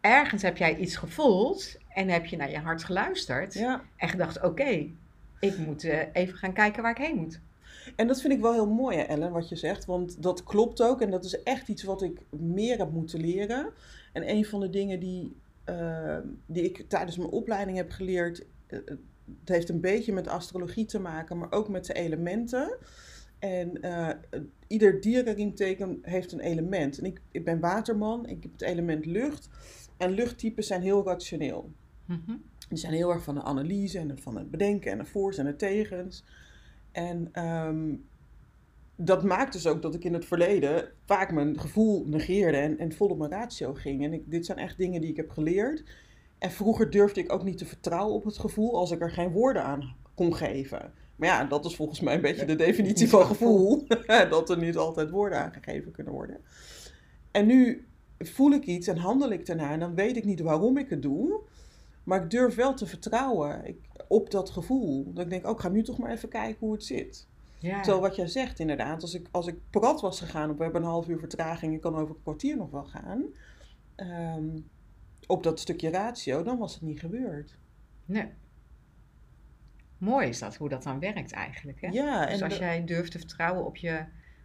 ergens 0.00 0.42
heb 0.42 0.56
jij 0.56 0.76
iets 0.76 0.96
gevoeld 0.96 1.76
en 1.88 2.08
heb 2.08 2.26
je 2.26 2.36
naar 2.36 2.50
je 2.50 2.58
hart 2.58 2.84
geluisterd... 2.84 3.54
Ja. 3.54 3.82
en 3.96 4.08
gedacht, 4.08 4.42
oké, 4.42 4.86
ik 5.40 5.58
moet 5.58 5.84
uh, 5.84 6.02
even 6.12 6.34
gaan 6.36 6.52
kijken 6.52 6.82
waar 6.82 6.90
ik 6.90 7.06
heen 7.06 7.16
moet. 7.16 7.40
En 7.96 8.06
dat 8.06 8.20
vind 8.20 8.32
ik 8.32 8.40
wel 8.40 8.52
heel 8.52 8.70
mooi, 8.70 8.96
hè, 8.96 9.02
Ellen, 9.02 9.32
wat 9.32 9.48
je 9.48 9.56
zegt. 9.56 9.84
Want 9.84 10.22
dat 10.22 10.42
klopt 10.42 10.82
ook. 10.82 11.00
En 11.00 11.10
dat 11.10 11.24
is 11.24 11.42
echt 11.42 11.68
iets 11.68 11.82
wat 11.82 12.02
ik 12.02 12.20
meer 12.30 12.78
heb 12.78 12.92
moeten 12.92 13.20
leren. 13.20 13.70
En 14.12 14.30
een 14.30 14.44
van 14.44 14.60
de 14.60 14.70
dingen 14.70 15.00
die, 15.00 15.36
uh, 15.70 16.18
die 16.46 16.64
ik 16.64 16.84
tijdens 16.88 17.16
mijn 17.16 17.30
opleiding 17.30 17.76
heb 17.76 17.90
geleerd. 17.90 18.46
Uh, 18.68 18.78
het 19.40 19.48
heeft 19.48 19.68
een 19.68 19.80
beetje 19.80 20.12
met 20.12 20.28
astrologie 20.28 20.84
te 20.84 20.98
maken, 20.98 21.38
maar 21.38 21.52
ook 21.52 21.68
met 21.68 21.84
de 21.84 21.92
elementen. 21.92 22.78
En 23.38 23.78
uh, 23.86 24.08
ieder 24.66 25.00
dierenriemteken 25.00 25.98
heeft 26.02 26.32
een 26.32 26.40
element. 26.40 26.98
En 26.98 27.04
ik, 27.04 27.20
ik 27.30 27.44
ben 27.44 27.60
waterman, 27.60 28.26
ik 28.26 28.42
heb 28.42 28.52
het 28.52 28.62
element 28.62 29.06
lucht. 29.06 29.48
En 29.96 30.10
luchttypes 30.10 30.66
zijn 30.66 30.82
heel 30.82 31.04
rationeel. 31.04 31.70
Mm 32.06 32.22
-hmm. 32.26 32.42
Die 32.68 32.78
zijn 32.78 32.92
heel 32.92 33.10
erg 33.10 33.22
van 33.22 33.34
de 33.34 33.42
analyse 33.42 33.98
en 33.98 34.18
van 34.18 34.36
het 34.36 34.50
bedenken 34.50 34.92
en 34.92 34.98
de 34.98 35.04
voor's 35.04 35.38
en 35.38 35.44
de 35.44 35.56
tegens. 35.56 36.24
En 36.92 37.44
um, 37.44 38.08
dat 38.96 39.22
maakt 39.22 39.52
dus 39.52 39.66
ook 39.66 39.82
dat 39.82 39.94
ik 39.94 40.04
in 40.04 40.14
het 40.14 40.24
verleden 40.24 40.92
vaak 41.04 41.32
mijn 41.32 41.60
gevoel 41.60 42.04
negeerde 42.06 42.56
en, 42.56 42.78
en 42.78 42.92
vol 42.92 43.08
op 43.08 43.18
mijn 43.18 43.30
ratio 43.30 43.74
ging. 43.74 44.04
En 44.04 44.12
ik, 44.12 44.30
dit 44.30 44.46
zijn 44.46 44.58
echt 44.58 44.78
dingen 44.78 45.00
die 45.00 45.10
ik 45.10 45.16
heb 45.16 45.30
geleerd. 45.30 45.84
En 46.38 46.50
vroeger 46.50 46.90
durfde 46.90 47.20
ik 47.20 47.32
ook 47.32 47.44
niet 47.44 47.58
te 47.58 47.66
vertrouwen 47.66 48.14
op 48.14 48.24
het 48.24 48.38
gevoel 48.38 48.76
als 48.76 48.90
ik 48.90 49.00
er 49.00 49.10
geen 49.10 49.32
woorden 49.32 49.64
aan 49.64 49.96
kon 50.14 50.34
geven. 50.34 50.92
Maar 51.16 51.28
ja, 51.28 51.44
dat 51.44 51.64
is 51.64 51.76
volgens 51.76 52.00
mij 52.00 52.14
een 52.14 52.20
beetje 52.20 52.44
de 52.44 52.54
definitie 52.54 53.08
van 53.08 53.26
gevoel. 53.26 53.86
dat 54.30 54.50
er 54.50 54.58
niet 54.58 54.76
altijd 54.76 55.10
woorden 55.10 55.38
aangegeven 55.38 55.92
kunnen 55.92 56.12
worden. 56.12 56.40
En 57.30 57.46
nu 57.46 57.86
voel 58.18 58.50
ik 58.50 58.64
iets 58.64 58.86
en 58.86 58.96
handel 58.96 59.30
ik 59.30 59.46
daarna 59.46 59.72
en 59.72 59.80
dan 59.80 59.94
weet 59.94 60.16
ik 60.16 60.24
niet 60.24 60.40
waarom 60.40 60.78
ik 60.78 60.90
het 60.90 61.02
doe. 61.02 61.40
Maar 62.10 62.22
ik 62.22 62.30
durf 62.30 62.54
wel 62.54 62.74
te 62.74 62.86
vertrouwen 62.86 63.64
ik, 63.64 63.78
op 64.08 64.30
dat 64.30 64.50
gevoel. 64.50 65.12
Dat 65.12 65.24
ik 65.24 65.30
denk, 65.30 65.46
ook 65.46 65.56
oh, 65.56 65.60
ga 65.60 65.68
nu 65.68 65.82
toch 65.82 65.98
maar 65.98 66.10
even 66.10 66.28
kijken 66.28 66.58
hoe 66.60 66.72
het 66.72 66.84
zit. 66.84 67.28
Ja. 67.58 67.80
Terwijl 67.80 68.02
wat 68.02 68.16
jij 68.16 68.26
zegt 68.26 68.58
inderdaad, 68.58 69.02
als 69.02 69.14
ik, 69.14 69.28
als 69.30 69.46
ik 69.46 69.58
prat 69.70 70.00
was 70.00 70.20
gegaan 70.20 70.50
op 70.50 70.56
we 70.56 70.62
hebben 70.62 70.82
een 70.82 70.88
half 70.88 71.08
uur 71.08 71.18
vertraging, 71.18 71.74
ik 71.74 71.80
kan 71.80 71.94
over 71.94 72.14
een 72.14 72.22
kwartier 72.22 72.56
nog 72.56 72.70
wel 72.70 72.84
gaan. 72.84 73.24
Um, 73.96 74.68
op 75.26 75.42
dat 75.42 75.60
stukje 75.60 75.90
ratio, 75.90 76.42
dan 76.42 76.58
was 76.58 76.74
het 76.74 76.82
niet 76.82 77.00
gebeurd. 77.00 77.56
Nee. 78.04 78.28
Mooi 79.98 80.28
is 80.28 80.38
dat, 80.38 80.56
hoe 80.56 80.68
dat 80.68 80.82
dan 80.82 80.98
werkt 80.98 81.32
eigenlijk. 81.32 81.80
Hè? 81.80 81.88
Ja, 81.88 82.26
dus 82.26 82.42
als 82.42 82.56
jij 82.56 82.84
durft 82.84 83.12
te 83.12 83.18
vertrouwen 83.18 83.66
op 83.66 83.76
je 83.76 84.04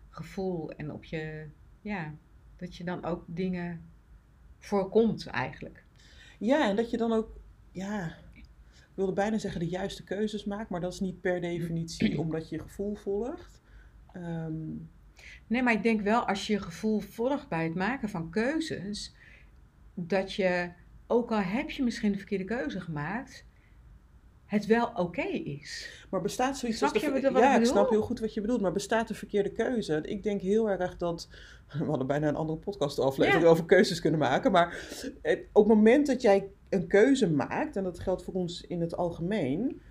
gevoel 0.10 0.72
en 0.72 0.92
op 0.92 1.04
je, 1.04 1.48
ja, 1.82 2.14
dat 2.58 2.76
je 2.76 2.84
dan 2.84 3.06
ook 3.06 3.24
dingen 3.28 3.90
voorkomt 4.60 5.28
eigenlijk. 5.28 5.84
Ja, 6.40 6.70
en 6.70 6.76
dat 6.76 6.90
je 6.90 6.98
dan 6.98 7.14
ook 7.14 7.44
ja, 7.76 8.16
ik 8.34 8.46
wilde 8.94 9.14
bijna 9.14 9.38
zeggen 9.38 9.60
de 9.60 9.68
juiste 9.68 10.04
keuzes 10.04 10.46
maakt, 10.46 10.70
maar 10.70 10.82
dat 10.82 10.94
is 10.94 11.00
niet 11.00 11.22
per 11.22 11.42
definitie 11.42 12.20
omdat 12.24 12.50
je 12.50 12.56
je 12.56 12.62
gevoel 12.62 12.96
volgt. 12.96 13.62
Um... 14.16 14.90
Nee, 15.48 15.64
maar 15.64 15.74
ik 15.74 15.84
denk 15.84 16.02
wel 16.02 16.28
als 16.28 16.48
je 16.48 16.54
je 16.54 16.62
gevoel 16.62 17.00
volgt 17.00 17.50
bij 17.50 17.64
het 17.64 17.76
maken 17.76 18.10
van 18.10 18.30
keuzes, 18.30 19.16
dat 19.94 20.34
je, 20.34 20.72
ook 21.08 21.32
al 21.32 21.42
heb 21.42 21.70
je 21.70 21.84
misschien 21.84 22.12
de 22.12 22.18
verkeerde 22.18 22.44
keuze 22.44 22.82
gemaakt, 22.82 23.46
het 24.46 24.66
wel 24.66 24.92
oké 24.96 25.28
is. 25.28 25.90
Maar 26.10 26.22
bestaat 26.22 26.58
zoiets 26.58 26.78
Snap 26.78 26.94
als 26.94 27.02
je 27.02 27.32
Ja, 27.34 27.58
ik 27.58 27.66
snap 27.66 27.90
heel 27.90 28.02
goed 28.02 28.20
wat 28.20 28.34
je 28.34 28.42
bedoelt. 28.42 28.62
Maar 28.62 28.72
bestaat 28.72 29.08
de 29.08 29.14
verkeerde 29.14 29.52
keuze? 29.52 30.00
Ik 30.02 30.24
denk 30.24 30.42
heel 30.42 30.70
erg 30.70 30.98
dat... 30.98 31.28
We 31.80 31.86
hadden 31.86 32.08
bijna 32.08 32.28
een 32.28 32.36
andere 32.36 32.60
podcast 32.60 33.00
aflevering 33.00 33.44
Ja. 33.44 33.50
over 33.50 33.66
keuzes 33.66 34.02
kunnen 34.02 34.20
maken. 34.20 34.52
Maar 34.52 34.88
op 35.52 35.68
het 35.68 35.76
moment 35.76 36.08
dat 36.08 36.22
jij 36.22 36.48
een 36.70 36.88
keuze 36.88 37.30
maakt... 37.32 37.76
En 37.76 37.84
dat 37.84 38.00
geldt 38.00 38.24
voor 38.24 38.34
ons 38.34 38.62
in 38.62 38.82
het 38.82 38.98
algemeen... 38.98 39.82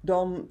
Dan 0.00 0.48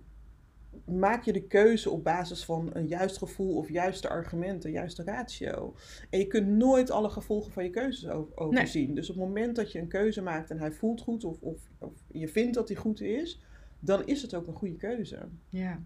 maak 0.86 1.24
je 1.24 1.34
de 1.34 1.48
keuze 1.48 1.90
op 1.90 2.04
basis 2.04 2.46
van 2.46 2.70
een 2.74 2.88
juist 2.88 3.18
gevoel 3.18 3.56
of 3.56 3.70
juiste 3.70 4.10
argumenten, 4.10 4.72
juiste 4.72 5.04
ratio. 5.04 5.76
En 6.10 6.20
je 6.20 6.28
kunt 6.28 6.48
nooit 6.48 6.92
alle 6.92 7.10
gevolgen 7.10 7.52
van 7.52 7.64
je 7.64 7.70
keuzes 7.70 8.10
overzien. 8.36 8.96
Dus 8.96 9.10
op 9.10 9.16
het 9.16 9.26
moment 9.26 9.56
dat 9.56 9.72
je 9.72 9.80
een 9.80 9.88
keuze 9.88 10.22
maakt 10.22 10.50
en 10.50 10.60
hij 10.60 10.72
voelt 10.72 11.02
goed 11.02 11.24
of, 11.24 11.42
of, 11.42 11.60
of 11.78 11.94
je 12.12 12.28
vindt 12.28 12.54
dat 12.54 12.68
hij 12.68 12.78
goed 12.78 13.02
is, 13.02 13.42
dan 13.80 14.06
is 14.06 14.22
het 14.22 14.36
ook 14.36 14.48
een 14.48 14.54
goede 14.54 14.78
keuze. 14.78 15.28
Ja, 15.50 15.82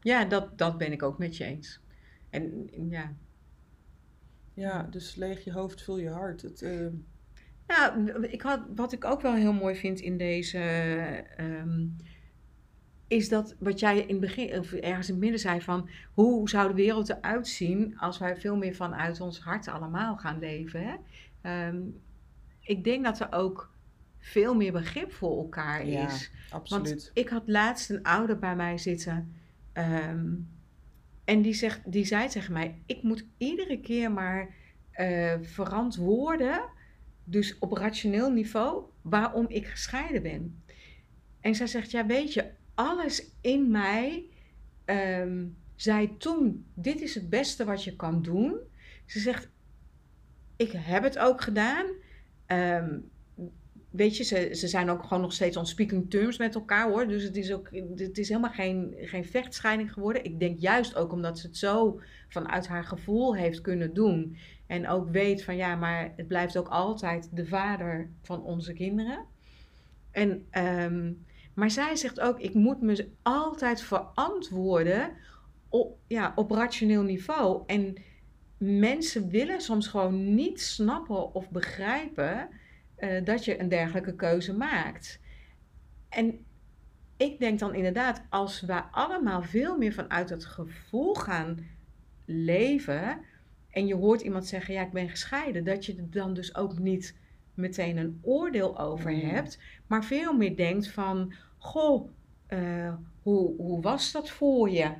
ja 0.00 0.24
dat, 0.24 0.58
dat 0.58 0.78
ben 0.78 0.92
ik 0.92 1.02
ook 1.02 1.18
met 1.18 1.36
je 1.36 1.44
eens. 1.44 1.80
En 2.30 2.68
ja, 2.88 3.14
Ja, 4.54 4.82
dus 4.82 5.14
leeg 5.14 5.44
je 5.44 5.52
hoofd, 5.52 5.82
vul 5.82 5.98
je 5.98 6.10
hart. 6.10 6.42
Het, 6.42 6.62
eh, 6.62 6.86
Nou, 7.66 8.22
ik 8.26 8.42
had, 8.42 8.60
wat 8.74 8.92
ik 8.92 9.04
ook 9.04 9.20
wel 9.20 9.34
heel 9.34 9.52
mooi 9.52 9.74
vind 9.74 10.00
in 10.00 10.16
deze, 10.16 10.58
ehm, 11.36 11.86
is 13.08 13.28
dat 13.28 13.54
wat 13.58 13.80
jij 13.80 13.98
in 13.98 14.08
het 14.08 14.20
begin, 14.20 14.58
of 14.58 14.72
ergens 14.72 15.06
in 15.08 15.14
het 15.14 15.22
midden 15.22 15.40
zei 15.40 15.60
van, 15.60 15.88
hoe 16.14 16.48
zou 16.48 16.68
de 16.68 16.74
wereld 16.74 17.08
eruit 17.08 17.48
zien 17.48 17.98
als 17.98 18.18
wij 18.18 18.36
veel 18.36 18.56
meer 18.56 18.74
vanuit 18.74 19.20
ons 19.20 19.40
hart 19.40 19.68
allemaal 19.68 20.16
gaan 20.16 20.38
leven? 20.38 20.82
Hè? 20.84 20.94
Ehm, 21.40 21.76
ik 22.60 22.84
denk 22.84 23.04
dat 23.04 23.20
er 23.20 23.32
ook 23.32 23.74
veel 24.18 24.54
meer 24.54 24.72
begrip 24.72 25.12
voor 25.12 25.38
elkaar 25.38 25.86
Ja, 25.86 26.06
is. 26.06 26.30
absoluut. 26.50 26.88
Want 26.88 27.10
ik 27.14 27.28
had 27.28 27.42
laatst 27.46 27.90
een 27.90 28.02
ouder 28.02 28.38
bij 28.38 28.56
mij 28.56 28.78
zitten. 28.78 29.34
ehm, 29.72 30.26
en 31.24 31.42
die, 31.42 31.54
zegt, 31.54 31.92
die 31.92 32.04
zei 32.04 32.28
tegen 32.28 32.52
mij: 32.52 32.82
Ik 32.86 33.02
moet 33.02 33.24
iedere 33.38 33.80
keer 33.80 34.12
maar 34.12 34.54
eh, 34.90 35.34
verantwoorden, 35.42 36.60
dus 37.24 37.58
op 37.58 37.72
rationeel 37.72 38.30
niveau, 38.30 38.82
waarom 39.02 39.46
ik 39.48 39.66
gescheiden 39.66 40.22
ben. 40.22 40.62
En 41.40 41.54
zij 41.54 41.66
zegt: 41.66 41.90
Ja, 41.90 42.06
weet 42.06 42.32
je, 42.32 42.50
alles 42.76 43.30
in 43.40 43.70
mij 43.70 44.24
ehm, 44.84 45.44
zei 45.74 46.16
toen: 46.16 46.66
Dit 46.74 47.00
is 47.00 47.14
het 47.14 47.30
beste 47.30 47.64
wat 47.64 47.84
je 47.84 47.96
kan 47.96 48.22
doen. 48.22 48.56
Ze 49.04 49.20
zegt: 49.20 49.48
Ik 50.56 50.72
heb 50.72 51.02
het 51.02 51.18
ook 51.18 51.40
gedaan. 51.40 51.86
Ehm, 52.46 52.98
weet 53.90 54.16
je, 54.16 54.24
ze, 54.24 54.50
ze 54.54 54.68
zijn 54.68 54.90
ook 54.90 55.02
gewoon 55.02 55.20
nog 55.20 55.32
steeds 55.32 55.56
on 55.56 55.66
speaking 55.66 56.10
terms 56.10 56.38
met 56.38 56.54
elkaar 56.54 56.88
hoor. 56.88 57.08
Dus 57.08 57.22
het 57.22 57.36
is 57.36 57.52
ook, 57.52 57.68
het 57.96 58.18
is 58.18 58.28
helemaal 58.28 58.50
geen, 58.50 58.94
geen 58.98 59.24
vechtscheiding 59.24 59.92
geworden. 59.92 60.24
Ik 60.24 60.40
denk 60.40 60.58
juist 60.58 60.96
ook 60.96 61.12
omdat 61.12 61.38
ze 61.38 61.46
het 61.46 61.56
zo 61.56 62.00
vanuit 62.28 62.66
haar 62.66 62.84
gevoel 62.84 63.36
heeft 63.36 63.60
kunnen 63.60 63.94
doen. 63.94 64.36
En 64.66 64.88
ook 64.88 65.10
weet 65.10 65.44
van 65.44 65.56
ja, 65.56 65.76
maar 65.76 66.12
het 66.16 66.28
blijft 66.28 66.56
ook 66.56 66.68
altijd 66.68 67.28
de 67.32 67.46
vader 67.46 68.10
van 68.22 68.42
onze 68.42 68.72
kinderen. 68.72 69.24
En, 70.10 70.46
ehm, 70.50 71.12
maar 71.56 71.70
zij 71.70 71.96
zegt 71.96 72.20
ook, 72.20 72.40
ik 72.40 72.54
moet 72.54 72.80
me 72.80 73.08
altijd 73.22 73.82
verantwoorden 73.82 75.12
op, 75.68 75.98
ja, 76.06 76.32
op 76.34 76.50
rationeel 76.50 77.02
niveau. 77.02 77.62
En 77.66 77.96
mensen 78.58 79.28
willen 79.28 79.60
soms 79.60 79.86
gewoon 79.86 80.34
niet 80.34 80.60
snappen 80.60 81.34
of 81.34 81.50
begrijpen 81.50 82.48
eh, 82.96 83.24
dat 83.24 83.44
je 83.44 83.60
een 83.60 83.68
dergelijke 83.68 84.14
keuze 84.14 84.52
maakt. 84.52 85.20
En 86.08 86.44
ik 87.16 87.38
denk 87.38 87.58
dan 87.58 87.74
inderdaad, 87.74 88.22
als 88.30 88.60
we 88.60 88.82
allemaal 88.90 89.42
veel 89.42 89.78
meer 89.78 89.92
vanuit 89.92 90.30
het 90.30 90.44
gevoel 90.44 91.14
gaan 91.14 91.58
leven. 92.24 93.20
En 93.70 93.86
je 93.86 93.94
hoort 93.94 94.20
iemand 94.20 94.46
zeggen, 94.46 94.74
ja, 94.74 94.82
ik 94.82 94.92
ben 94.92 95.08
gescheiden. 95.08 95.64
Dat 95.64 95.86
je 95.86 95.94
er 95.96 96.10
dan 96.10 96.34
dus 96.34 96.54
ook 96.54 96.78
niet 96.78 97.16
meteen 97.54 97.96
een 97.96 98.18
oordeel 98.22 98.78
over 98.78 99.16
hebt. 99.16 99.58
Maar 99.86 100.04
veel 100.04 100.32
meer 100.32 100.56
denkt 100.56 100.88
van, 100.88 101.32
goh, 101.58 102.10
eh, 102.46 102.94
hoe, 103.22 103.56
hoe 103.56 103.80
was 103.80 104.12
dat 104.12 104.30
voor 104.30 104.70
je? 104.70 104.92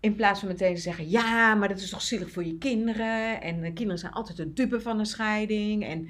In 0.00 0.14
plaats 0.14 0.40
van 0.40 0.48
meteen 0.48 0.74
te 0.74 0.80
zeggen, 0.80 1.10
ja, 1.10 1.54
maar 1.54 1.68
dat 1.68 1.78
is 1.78 1.90
toch 1.90 2.02
zielig 2.02 2.30
voor 2.30 2.44
je 2.44 2.58
kinderen. 2.58 3.40
En 3.40 3.60
de 3.60 3.72
kinderen 3.72 3.98
zijn 3.98 4.12
altijd 4.12 4.36
de 4.36 4.52
dupe 4.52 4.80
van 4.80 4.98
een 4.98 5.06
scheiding. 5.06 5.84
En 5.84 6.08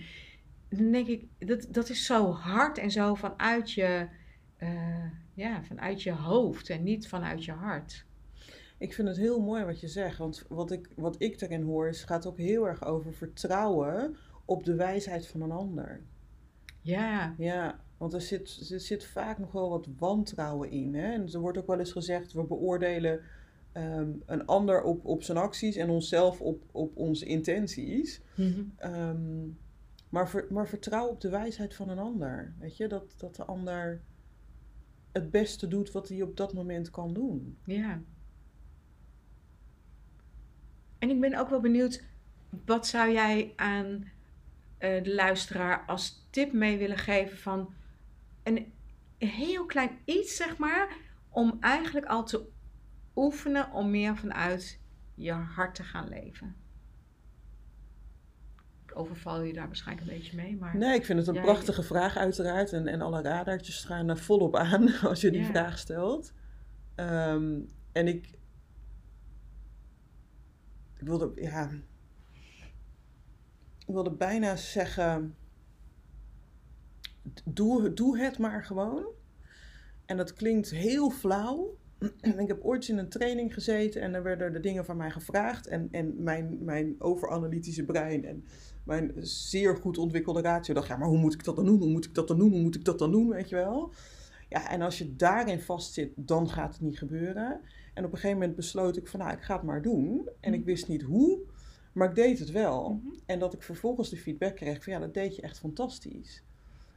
dan 0.68 0.90
denk 0.90 1.06
ik, 1.06 1.24
dat, 1.38 1.66
dat 1.70 1.88
is 1.88 2.06
zo 2.06 2.30
hard 2.30 2.78
en 2.78 2.90
zo 2.90 3.14
vanuit 3.14 3.72
je, 3.72 4.08
eh, 4.56 5.04
ja, 5.34 5.62
vanuit 5.64 6.02
je 6.02 6.12
hoofd 6.12 6.70
en 6.70 6.82
niet 6.82 7.08
vanuit 7.08 7.44
je 7.44 7.52
hart. 7.52 8.04
Ik 8.78 8.94
vind 8.94 9.08
het 9.08 9.16
heel 9.16 9.40
mooi 9.40 9.64
wat 9.64 9.80
je 9.80 9.88
zegt, 9.88 10.18
want 10.18 10.44
wat 10.48 10.70
ik, 10.70 10.88
wat 10.96 11.16
ik 11.18 11.40
erin 11.40 11.62
hoor 11.62 11.88
is, 11.88 12.04
gaat 12.04 12.26
ook 12.26 12.38
heel 12.38 12.66
erg 12.68 12.84
over 12.84 13.14
vertrouwen 13.14 14.16
op 14.44 14.64
de 14.64 14.74
wijsheid 14.74 15.26
van 15.26 15.40
een 15.42 15.50
ander. 15.50 16.00
Ja, 16.80 17.34
Ja, 17.38 17.81
want 18.02 18.14
er 18.14 18.20
zit, 18.20 18.70
er 18.70 18.80
zit 18.80 19.04
vaak 19.04 19.38
nog 19.38 19.52
wel 19.52 19.70
wat 19.70 19.88
wantrouwen 19.98 20.70
in. 20.70 20.94
Hè? 20.94 21.12
En 21.12 21.32
er 21.32 21.40
wordt 21.40 21.58
ook 21.58 21.66
wel 21.66 21.78
eens 21.78 21.92
gezegd, 21.92 22.32
we 22.32 22.42
beoordelen 22.42 23.20
ehm, 23.72 24.10
een 24.26 24.46
ander 24.46 24.82
op, 24.82 25.04
op 25.04 25.22
zijn 25.22 25.38
acties 25.38 25.76
en 25.76 25.90
onszelf 25.90 26.40
op, 26.40 26.62
op 26.72 26.96
onze 26.96 27.24
intenties. 27.24 28.20
Mhm. 28.36 28.62
Ehm, 28.76 29.48
maar, 30.08 30.28
ver- 30.28 30.46
maar 30.50 30.68
vertrouw 30.68 31.08
op 31.08 31.20
de 31.20 31.28
wijsheid 31.28 31.74
van 31.74 31.88
een 31.88 31.98
ander. 31.98 32.54
Weet 32.58 32.76
je, 32.76 32.86
dat, 32.88 33.14
dat 33.16 33.36
de 33.36 33.44
ander 33.44 34.00
het 35.12 35.30
beste 35.30 35.68
doet 35.68 35.92
wat 35.92 36.08
hij 36.08 36.22
op 36.22 36.36
dat 36.36 36.52
moment 36.52 36.90
kan 36.90 37.12
doen. 37.14 37.56
ja. 37.64 38.02
En 40.98 41.10
ik 41.10 41.20
ben 41.20 41.34
ook 41.34 41.48
wel 41.48 41.60
benieuwd, 41.60 42.04
wat 42.64 42.86
zou 42.86 43.12
jij 43.12 43.52
aan 43.56 44.04
eh, 44.78 45.04
de 45.04 45.14
luisteraar 45.14 45.84
als 45.86 46.26
tip 46.30 46.52
mee 46.52 46.78
willen 46.78 46.98
geven 46.98 47.38
van 47.38 47.74
een 48.42 48.72
heel 49.18 49.66
klein 49.66 49.98
iets, 50.04 50.36
zeg 50.36 50.56
maar, 50.56 50.96
om 51.28 51.56
eigenlijk 51.60 52.06
al 52.06 52.24
te 52.24 52.48
oefenen 53.16 53.72
om 53.72 53.90
meer 53.90 54.16
vanuit 54.16 54.80
je 55.14 55.32
hart 55.32 55.74
te 55.74 55.82
gaan 55.82 56.08
leven? 56.08 56.56
Ik 58.86 58.96
overval 58.98 59.42
je 59.42 59.52
daar 59.52 59.66
waarschijnlijk 59.66 60.08
een 60.08 60.16
beetje 60.16 60.36
mee, 60.36 60.56
maar... 60.56 60.76
Nee, 60.76 60.94
ik 60.94 61.04
vind 61.04 61.18
het 61.18 61.28
een 61.28 61.34
Jij- 61.34 61.42
prachtige 61.42 61.82
vraag 61.82 62.16
uiteraard. 62.16 62.72
En, 62.72 62.86
en 62.86 63.00
alle 63.00 63.22
radartjes 63.22 63.84
gaan 63.84 64.08
er 64.08 64.18
volop 64.18 64.56
aan 64.56 64.94
als 65.10 65.20
je 65.20 65.30
die 65.30 65.44
vraag 65.44 65.78
stelt. 65.78 66.32
Ehm, 66.94 67.60
en 67.92 68.06
ik... 68.08 68.26
Ik 70.98 71.06
wilde, 71.08 71.32
ja... 71.34 71.70
Ik 73.78 73.94
wilde 73.94 74.10
bijna 74.10 74.56
zeggen... 74.56 75.36
Doe, 77.44 77.92
doe 77.92 78.18
het 78.18 78.38
maar 78.38 78.64
gewoon. 78.64 79.04
En 80.06 80.16
dat 80.16 80.32
klinkt 80.32 80.70
heel 80.70 81.10
flauw. 81.10 81.76
Ik 82.38 82.48
heb 82.48 82.62
ooit 82.64 82.88
in 82.88 82.98
een 82.98 83.08
training 83.08 83.54
gezeten 83.54 84.02
en 84.02 84.14
er 84.14 84.22
werden 84.22 84.52
de 84.52 84.60
dingen 84.60 84.84
van 84.84 84.96
mij 84.96 85.10
gevraagd. 85.10 85.66
En, 85.66 85.88
en 85.90 86.22
mijn, 86.22 86.58
mijn 86.64 86.94
overanalytische 86.98 87.84
brein 87.84 88.24
en 88.24 88.44
mijn 88.84 89.12
zeer 89.16 89.76
goed 89.76 89.98
ontwikkelde 89.98 90.40
ratio 90.40 90.74
dacht, 90.74 90.88
ja, 90.88 90.96
maar 90.96 91.08
hoe 91.08 91.18
moet 91.18 91.34
ik 91.34 91.44
dat 91.44 91.56
dan 91.56 91.64
doen? 91.64 91.78
Hoe 91.78 91.90
moet 91.90 92.04
ik 92.04 92.14
dat 92.14 92.28
dan 92.28 92.38
doen? 92.38 92.50
Hoe 92.50 92.60
moet 92.60 92.74
ik 92.74 92.84
dat 92.84 92.98
dan 92.98 93.10
doen? 93.10 93.28
Weet 93.28 93.48
je 93.48 93.54
wel? 93.54 93.92
Ja, 94.48 94.70
en 94.70 94.80
als 94.82 94.98
je 94.98 95.16
daarin 95.16 95.60
vastzit, 95.60 96.12
dan 96.16 96.48
gaat 96.50 96.72
het 96.72 96.82
niet 96.82 96.98
gebeuren. 96.98 97.60
En 97.94 98.04
op 98.04 98.12
een 98.12 98.18
gegeven 98.18 98.38
moment 98.38 98.56
besloot 98.56 98.96
ik 98.96 99.08
van, 99.08 99.20
nou, 99.20 99.32
ik 99.32 99.42
ga 99.42 99.54
het 99.54 99.62
maar 99.64 99.82
doen. 99.82 100.28
En 100.40 100.52
ik 100.52 100.58
Mhm. 100.58 100.68
wist 100.68 100.88
niet 100.88 101.02
hoe, 101.02 101.38
maar 101.92 102.08
ik 102.08 102.14
deed 102.14 102.38
het 102.38 102.50
wel. 102.50 102.90
Mhm. 102.92 103.14
En 103.26 103.38
dat 103.38 103.54
ik 103.54 103.62
vervolgens 103.62 104.10
de 104.10 104.16
feedback 104.16 104.56
kreeg 104.56 104.84
van, 104.84 104.92
ja, 104.92 104.98
dat 104.98 105.14
deed 105.14 105.36
je 105.36 105.42
echt 105.42 105.58
fantastisch. 105.58 106.42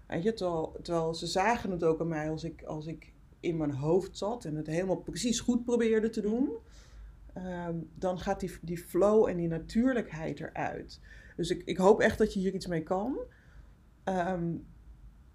Weet 0.08 0.24
je, 0.24 0.34
terwijl, 0.34 0.80
terwijl 0.82 1.14
ze 1.14 1.28
zagen 1.28 1.72
het 1.72 1.84
ook 1.84 2.00
aan 2.00 2.08
mij 2.08 2.30
als 2.30 2.44
ik, 2.44 2.64
als 2.64 2.86
ik 2.86 3.14
in 3.40 3.58
mijn 3.58 3.72
hoofd 3.74 4.18
zat 4.18 4.46
en 4.46 4.56
het 4.56 4.68
helemaal 4.68 4.96
precies 5.02 5.40
goed 5.40 5.66
probeerde 5.66 6.10
te 6.10 6.22
doen. 6.22 6.50
ehm, 7.34 7.76
dan 7.94 8.20
gaat 8.20 8.40
die, 8.40 8.52
die 8.62 8.78
flow 8.78 9.28
en 9.28 9.38
die 9.38 9.48
natuurlijkheid 9.48 10.40
eruit. 10.40 11.00
Dus 11.36 11.50
ik, 11.50 11.62
ik 11.66 11.78
hoop 11.78 12.00
echt 12.00 12.18
dat 12.18 12.34
je 12.34 12.40
hier 12.40 12.54
iets 12.54 12.68
mee 12.68 12.84
kan. 12.84 13.18
Ehm, 14.04 14.54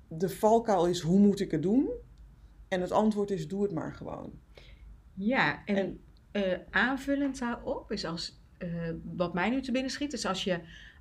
de 0.09 0.29
valkuil 0.29 0.87
is, 0.87 1.01
hoe 1.01 1.19
moet 1.19 1.41
ik 1.41 1.51
het 1.51 1.63
doen? 1.63 1.89
En 2.69 2.81
het 2.81 2.91
antwoord 2.93 3.31
is, 3.31 3.49
doe 3.49 3.63
het 3.63 3.73
maar 3.73 3.95
gewoon. 3.95 4.33
Ja, 5.15 5.65
en, 5.65 5.77
En- 5.77 6.01
eh, 6.31 6.59
aanvullend 6.71 7.39
daarop 7.39 7.93
is 7.93 8.05
als, 8.05 8.41
eh, 8.59 8.91
wat 9.03 9.35
mij 9.35 9.51
nu 9.51 9.63
te 9.63 9.73
binnen 9.73 9.91
schiet, 9.91 10.13
is 10.13 10.27
als 10.27 10.45
je 10.45 10.61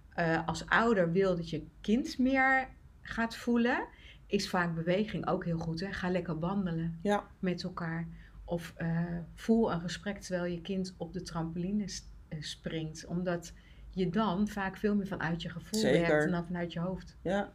eh, 0.10 0.48
als 0.48 0.66
ouder 0.66 1.12
wil 1.12 1.36
dat 1.36 1.50
je 1.50 1.66
kind 1.82 2.18
meer 2.18 2.70
gaat 3.02 3.36
voelen, 3.36 3.86
is 4.28 4.50
vaak 4.50 4.76
beweging 4.76 5.28
ook 5.28 5.46
heel 5.46 5.58
goed. 5.58 5.80
Hè? 5.80 5.92
Ga 5.92 6.10
lekker 6.10 6.40
wandelen 6.40 7.00
Ja, 7.02 7.28
met 7.40 7.64
elkaar. 7.64 8.08
Of 8.46 8.74
eh, 8.78 8.98
voel 9.36 9.72
een 9.72 9.82
gesprek 9.82 10.20
terwijl 10.22 10.52
je 10.52 10.62
kind 10.62 10.94
op 10.98 11.14
de 11.14 11.22
trampoline 11.22 11.86
eh, 12.28 12.42
springt. 12.42 13.06
Omdat 13.06 13.54
je 13.90 14.10
dan 14.10 14.48
vaak 14.48 14.78
veel 14.78 14.96
meer 14.96 15.08
vanuit 15.08 15.42
je 15.42 15.50
gevoel 15.50 15.80
Zeker. 15.80 16.08
werkt 16.08 16.32
dan 16.32 16.46
vanuit 16.46 16.74
je 16.74 16.80
hoofd. 16.80 17.18
ja. 17.22 17.52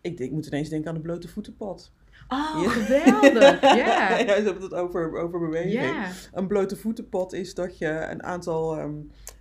Ik, 0.00 0.18
ik 0.18 0.30
moet 0.30 0.46
ineens 0.46 0.68
denken 0.68 0.88
aan 0.88 0.94
de 0.94 1.00
blote 1.00 1.28
voetenpad. 1.28 1.92
Oh, 2.28 2.60
Ja. 2.62 2.68
geweldig! 2.70 3.60
Ja. 3.76 4.18
ja, 4.18 4.36
ze 4.36 4.42
hebben 4.44 4.62
het 4.62 4.74
over, 4.74 5.16
over 5.16 5.40
beweging. 5.40 6.06
Een 6.32 6.46
blote 6.46 6.76
voetenpad 6.76 7.32
is 7.32 7.54
dat 7.54 7.78
je 7.78 7.86
een 7.88 8.22
aantal 8.22 8.76
ehm, 8.78 8.94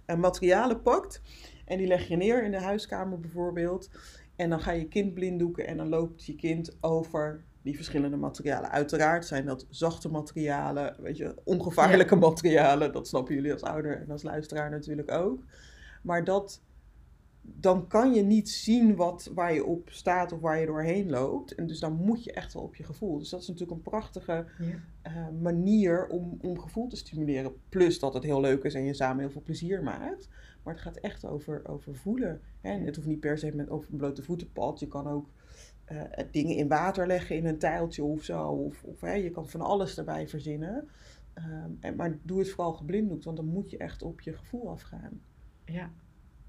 eh, 0.05 0.15
materialen 0.17 0.81
pakt. 0.81 1.21
En 1.65 1.77
die 1.77 1.87
leg 1.87 2.07
je 2.07 2.15
neer 2.15 2.43
in 2.43 2.51
de 2.51 2.61
huiskamer 2.61 3.19
bijvoorbeeld. 3.19 3.89
En 4.36 4.50
dan 4.50 4.60
ga 4.62 4.71
je 4.71 4.88
kind 4.88 5.13
blinddoeken 5.13 5.67
en 5.67 5.78
dan 5.78 5.89
loopt 5.89 6.26
je 6.26 6.36
kind 6.36 6.78
over 6.82 7.43
die 7.62 7.76
verschillende 7.76 8.17
materialen. 8.17 8.71
Uiteraard 8.71 9.26
zijn 9.26 9.45
dat 9.45 9.65
zachte 9.69 10.10
materialen, 10.10 10.95
weet 11.00 11.17
je, 11.17 11.36
ongevaarlijke 11.43 12.15
materialen. 12.15 12.91
Dat 12.91 13.08
snappen 13.08 13.36
jullie 13.36 13.52
als 13.52 13.62
ouder 13.62 14.02
en 14.02 14.12
als 14.12 14.24
luisteraar 14.24 14.69
natuurlijk 14.69 15.12
ook. 15.12 15.43
Maar 16.02 16.24
dat, 16.24 16.62
dan 17.41 17.88
kan 17.88 18.13
je 18.13 18.21
niet 18.24 18.50
zien 18.50 18.95
wat, 18.95 19.32
waar 19.34 19.54
je 19.54 19.65
op 19.65 19.89
staat 19.91 20.32
of 20.32 20.39
waar 20.39 20.60
je 20.60 20.65
doorheen 20.65 21.10
loopt. 21.10 21.56
En 21.56 21.67
dus 21.67 21.80
dan 21.80 21.93
moet 21.93 22.24
je 22.24 22.32
echt 22.34 22.54
wel 22.54 22.63
op 22.63 22.76
je 22.76 22.84
gevoel. 22.84 23.17
Dus 23.19 23.30
dat 23.30 23.41
is 23.41 23.48
natuurlijk 23.48 23.78
een 23.78 23.91
prachtige 23.91 24.45
Ja. 24.60 24.65
eh, 25.02 25.28
manier 25.41 26.08
om, 26.08 26.38
om 26.41 26.60
gevoel 26.60 26.88
te 26.88 26.95
stimuleren. 26.95 27.54
Plus 27.69 28.00
dat 28.00 28.13
het 28.13 28.24
heel 28.24 28.41
leuk 28.41 28.63
is 28.63 28.74
en 28.74 28.84
je 28.86 28.93
samen 28.93 29.19
heel 29.19 29.32
veel 29.32 29.41
plezier 29.43 29.84
maakt. 29.84 30.28
Maar 30.65 30.73
het 30.73 30.84
gaat 30.84 30.97
echt 30.97 31.25
over, 31.25 31.62
over 31.67 31.95
voelen. 31.95 32.41
Hè? 32.62 32.69
En 32.69 32.86
het 32.86 32.95
hoeft 32.95 33.08
niet 33.08 33.19
per 33.19 33.38
se 33.38 33.56
met 33.56 33.69
over 33.69 33.91
een 33.91 33.97
blote 33.97 34.23
voetenpad. 34.23 34.80
Je 34.80 34.88
kan 34.88 35.08
ook 35.08 35.30
eh, 35.86 36.01
dingen 36.32 36.56
in 36.56 36.67
water 36.67 37.08
leggen 37.08 37.36
in 37.36 37.45
een 37.45 37.60
tijltje 37.60 38.04
of 38.04 38.23
zo. 38.23 38.43
Of, 38.47 38.84
of 38.84 39.01
hè, 39.01 39.13
je 39.13 39.30
kan 39.30 39.49
van 39.49 39.62
alles 39.62 39.97
erbij 39.97 40.28
verzinnen. 40.28 40.89
Ehm, 41.36 41.69
en, 41.80 41.95
maar 41.95 42.17
doe 42.21 42.39
het 42.39 42.49
vooral 42.49 42.73
geblinddoekt, 42.73 43.25
want 43.25 43.38
dan 43.38 43.45
moet 43.45 43.69
je 43.69 43.78
echt 43.78 44.01
op 44.01 44.21
je 44.21 44.34
gevoel 44.34 44.69
afgaan. 44.69 45.21
Ja, 45.65 45.91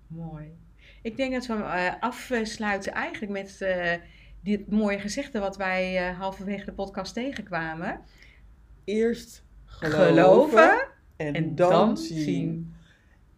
mooi. 0.07 0.57
Ik 1.03 1.17
denk 1.17 1.33
dat 1.33 1.47
we 1.47 1.55
eh, 1.55 1.95
afsluiten 2.01 2.93
eigenlijk 2.93 3.33
met 3.33 3.61
eh, 3.61 3.93
dit 4.43 4.71
mooie 4.71 4.99
gezegde 4.99 5.39
wat 5.39 5.57
wij 5.57 6.09
eh, 6.09 6.19
halverwege 6.19 6.65
de 6.65 6.73
podcast 6.73 7.15
tegenkwamen. 7.15 8.01
Eerst 8.85 9.45
geloven, 9.65 10.07
Geloven 10.07 10.89
en, 11.17 11.35
en 11.35 11.55
dan, 11.55 11.71
dan 11.71 11.97
zien. 11.97 12.23
zien. 12.23 12.75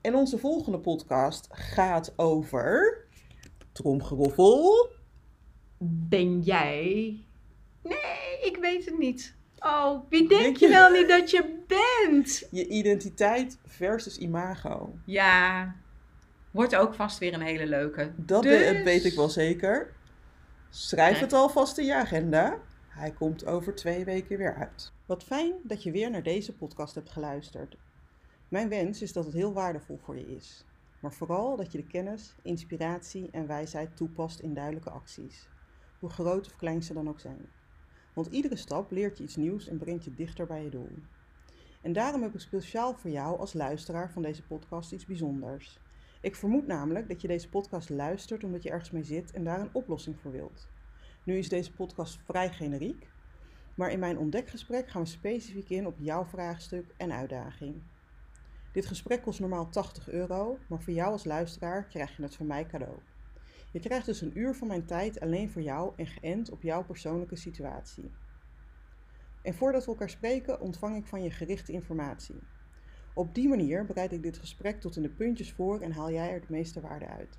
En 0.00 0.14
onze 0.14 0.38
volgende 0.38 0.78
podcast 0.78 1.48
gaat 1.50 2.12
over... 2.16 2.96
Tromgeroffel. 3.72 4.88
Ben 5.78 6.40
jij? 6.40 7.24
Nee, 7.82 8.40
ik 8.42 8.56
weet 8.60 8.84
het 8.84 8.98
niet. 8.98 9.36
Oh, 9.58 10.00
wie 10.08 10.28
Denk 10.28 10.40
denk 10.40 10.56
je 10.56 10.68
wel 10.68 10.90
niet 10.90 11.08
dat 11.08 11.30
je 11.30 11.62
bent? 11.66 12.48
Je 12.50 12.66
identiteit 12.68 13.58
versus 13.66 14.18
imago. 14.18 14.94
Ja, 15.04 15.74
wordt 16.50 16.76
ook 16.76 16.94
vast 16.94 17.18
weer 17.18 17.34
een 17.34 17.40
hele 17.40 17.66
leuke. 17.66 18.12
Dat 18.16 18.42
Dus- 18.42 18.70
we- 18.70 18.82
weet 18.82 19.04
ik 19.04 19.14
wel 19.14 19.28
zeker. 19.28 19.96
Schrijf 20.70 21.18
het 21.18 21.32
alvast 21.32 21.78
in 21.78 21.84
je 21.84 21.94
agenda. 21.94 22.58
Hij 22.88 23.10
komt 23.10 23.46
over 23.46 23.74
twee 23.74 24.04
weken 24.04 24.38
weer 24.38 24.54
uit. 24.54 24.92
Wat 25.06 25.24
fijn 25.24 25.52
dat 25.62 25.82
je 25.82 25.90
weer 25.90 26.10
naar 26.10 26.22
deze 26.22 26.54
podcast 26.54 26.94
hebt 26.94 27.10
geluisterd. 27.10 27.76
Mijn 28.48 28.68
wens 28.68 29.02
is 29.02 29.12
dat 29.12 29.24
het 29.24 29.34
heel 29.34 29.52
waardevol 29.52 29.96
voor 29.96 30.16
je 30.16 30.26
is. 30.26 30.64
Maar 31.00 31.12
vooral 31.12 31.56
dat 31.56 31.72
je 31.72 31.78
de 31.78 31.86
kennis, 31.86 32.34
inspiratie 32.42 33.30
en 33.30 33.46
wijsheid 33.46 33.96
toepast 33.96 34.40
in 34.40 34.54
duidelijke 34.54 34.90
acties. 34.90 35.48
Hoe 35.98 36.10
groot 36.10 36.46
of 36.46 36.56
klein 36.56 36.82
ze 36.82 36.94
dan 36.94 37.08
ook 37.08 37.20
zijn. 37.20 37.48
Want 38.14 38.26
iedere 38.26 38.56
stap 38.56 38.90
leert 38.90 39.18
je 39.18 39.24
iets 39.24 39.36
nieuws 39.36 39.68
en 39.68 39.78
brengt 39.78 40.04
je 40.04 40.14
dichter 40.14 40.46
bij 40.46 40.62
je 40.62 40.70
doel. 40.70 40.90
En 41.82 41.92
daarom 41.92 42.22
heb 42.22 42.34
ik 42.34 42.40
speciaal 42.40 42.94
voor 42.94 43.10
jou 43.10 43.38
als 43.38 43.52
luisteraar 43.52 44.10
van 44.12 44.22
deze 44.22 44.42
podcast 44.42 44.92
iets 44.92 45.06
bijzonders. 45.06 45.80
Ik 46.20 46.36
vermoed 46.36 46.66
namelijk 46.66 47.08
dat 47.08 47.20
je 47.20 47.28
deze 47.28 47.48
podcast 47.48 47.88
luistert 47.88 48.44
omdat 48.44 48.62
je 48.62 48.70
ergens 48.70 48.90
mee 48.90 49.04
zit 49.04 49.30
en 49.30 49.44
daar 49.44 49.60
een 49.60 49.74
oplossing 49.74 50.20
voor 50.20 50.32
wilt. 50.32 50.68
Nu 51.24 51.36
is 51.36 51.48
deze 51.48 51.72
podcast 51.72 52.20
vrij 52.24 52.52
generiek, 52.52 53.10
maar 53.74 53.90
in 53.90 53.98
mijn 53.98 54.18
ontdekgesprek 54.18 54.88
gaan 54.88 55.02
we 55.02 55.08
specifiek 55.08 55.70
in 55.70 55.86
op 55.86 55.96
jouw 55.98 56.24
vraagstuk 56.24 56.94
en 56.96 57.12
uitdaging. 57.12 57.82
Dit 58.78 58.86
gesprek 58.86 59.22
kost 59.22 59.40
normaal 59.40 59.68
80 59.68 60.10
euro, 60.10 60.58
maar 60.68 60.82
voor 60.82 60.92
jou 60.92 61.12
als 61.12 61.24
luisteraar 61.24 61.86
krijg 61.86 62.16
je 62.16 62.22
het 62.22 62.36
van 62.36 62.46
mij 62.46 62.66
cadeau. 62.66 62.98
Je 63.72 63.80
krijgt 63.80 64.06
dus 64.06 64.20
een 64.20 64.38
uur 64.38 64.54
van 64.54 64.68
mijn 64.68 64.84
tijd 64.84 65.20
alleen 65.20 65.50
voor 65.50 65.62
jou 65.62 65.92
en 65.96 66.06
geënt 66.06 66.50
op 66.50 66.62
jouw 66.62 66.84
persoonlijke 66.84 67.36
situatie. 67.36 68.10
En 69.42 69.54
voordat 69.54 69.84
we 69.84 69.90
elkaar 69.90 70.10
spreken, 70.10 70.60
ontvang 70.60 70.96
ik 70.96 71.06
van 71.06 71.22
je 71.22 71.30
gerichte 71.30 71.72
informatie. 71.72 72.38
Op 73.14 73.34
die 73.34 73.48
manier 73.48 73.84
bereid 73.84 74.12
ik 74.12 74.22
dit 74.22 74.38
gesprek 74.38 74.80
tot 74.80 74.96
in 74.96 75.02
de 75.02 75.10
puntjes 75.10 75.52
voor 75.52 75.80
en 75.80 75.92
haal 75.92 76.10
jij 76.10 76.28
er 76.28 76.40
het 76.40 76.48
meeste 76.48 76.80
waarde 76.80 77.06
uit. 77.06 77.38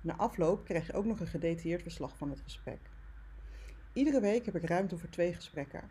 Na 0.00 0.16
afloop 0.16 0.64
krijg 0.64 0.86
je 0.86 0.92
ook 0.92 1.04
nog 1.04 1.20
een 1.20 1.26
gedetailleerd 1.26 1.82
verslag 1.82 2.16
van 2.16 2.30
het 2.30 2.40
gesprek. 2.40 2.90
Iedere 3.92 4.20
week 4.20 4.44
heb 4.44 4.56
ik 4.56 4.64
ruimte 4.64 4.98
voor 4.98 5.08
twee 5.08 5.34
gesprekken. 5.34 5.90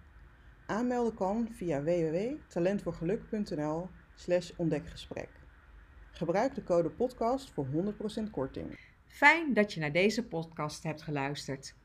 Aanmelden 0.66 1.14
kan 1.14 1.50
via 1.52 1.84
www.talentvoorgeluk.nl 1.84 3.90
slash 4.20 4.52
ontdekgesprek. 4.56 5.30
Gebruik 6.12 6.56
de 6.56 6.64
code 6.64 6.90
podcast 6.90 7.50
voor 7.50 7.66
100% 7.66 7.70
korting. 8.32 8.80
Fijn 9.06 9.54
dat 9.54 9.74
je 9.74 9.80
naar 9.80 9.92
deze 9.92 10.24
podcast 10.24 10.84
hebt 10.84 11.02
geluisterd. 11.02 11.76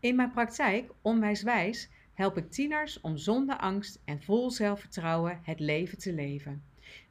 In 0.00 0.16
mijn 0.16 0.30
praktijk, 0.30 0.90
Onwijswijs, 1.02 1.88
help 2.14 2.36
ik 2.36 2.50
tieners 2.50 3.00
om 3.00 3.16
zonder 3.16 3.56
angst 3.56 4.00
en 4.04 4.22
vol 4.22 4.50
zelfvertrouwen 4.50 5.40
het 5.42 5.60
leven 5.60 5.98
te 5.98 6.12
leven. 6.12 6.62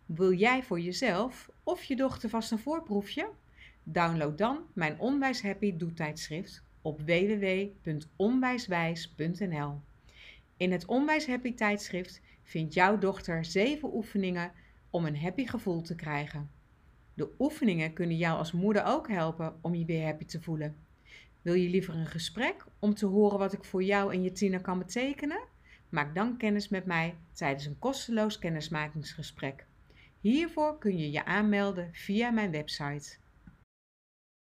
Wil 0.06 0.34
jij 0.34 0.64
voor 0.64 0.80
jezelf 0.80 1.50
of 1.64 1.84
je 1.84 1.96
dochter 1.96 2.30
vast 2.30 2.52
een 2.52 2.60
voorproefje? 2.60 3.30
Download 3.84 4.38
dan 4.38 4.60
mijn 4.74 5.00
Onwijs 5.00 5.42
Happy 5.42 5.78
doetijdschrift 5.78 6.64
op 6.82 7.02
www.onwijswijs.nl. 7.02 9.82
In 10.58 10.72
het 10.72 10.86
Onwijs 10.86 11.28
Happy 11.28 11.54
tijdschrift 11.54 12.22
vindt 12.44 12.74
jouw 12.74 12.98
dochter 12.98 13.46
7 13.46 13.96
oefeningen 13.96 14.52
om 14.94 15.06
een 15.06 15.18
happy 15.18 15.46
gevoel 15.46 15.82
te 15.82 15.96
krijgen. 15.96 16.50
De 17.14 17.30
oefeningen 17.40 17.94
kunnen 17.94 18.18
jou 18.18 18.38
als 18.38 18.52
moeder 18.52 18.86
ook 18.86 19.08
helpen 19.08 19.56
om 19.62 19.76
je 19.76 19.86
weer 19.86 20.06
happy 20.06 20.26
te 20.26 20.42
voelen. 20.42 20.76
Wil 21.42 21.54
je 21.54 21.70
liever 21.70 21.96
een 21.96 22.08
gesprek 22.08 22.66
om 22.80 22.94
te 22.94 23.06
horen 23.06 23.40
wat 23.40 23.54
ik 23.54 23.64
voor 23.64 23.84
jou 23.84 24.14
en 24.14 24.24
je 24.24 24.32
tiener 24.32 24.62
kan 24.62 24.78
betekenen? 24.78 25.44
Maak 25.90 26.16
dan 26.16 26.38
kennis 26.38 26.70
met 26.70 26.86
mij 26.86 27.16
tijdens 27.32 27.66
een 27.66 27.80
kosteloos 27.80 28.40
kennismakingsgesprek. 28.40 29.66
Hiervoor 30.20 30.78
kun 30.78 30.98
je 30.98 31.12
je 31.12 31.26
aanmelden 31.26 31.90
via 31.94 32.32
mijn 32.32 32.52
website 32.52 33.18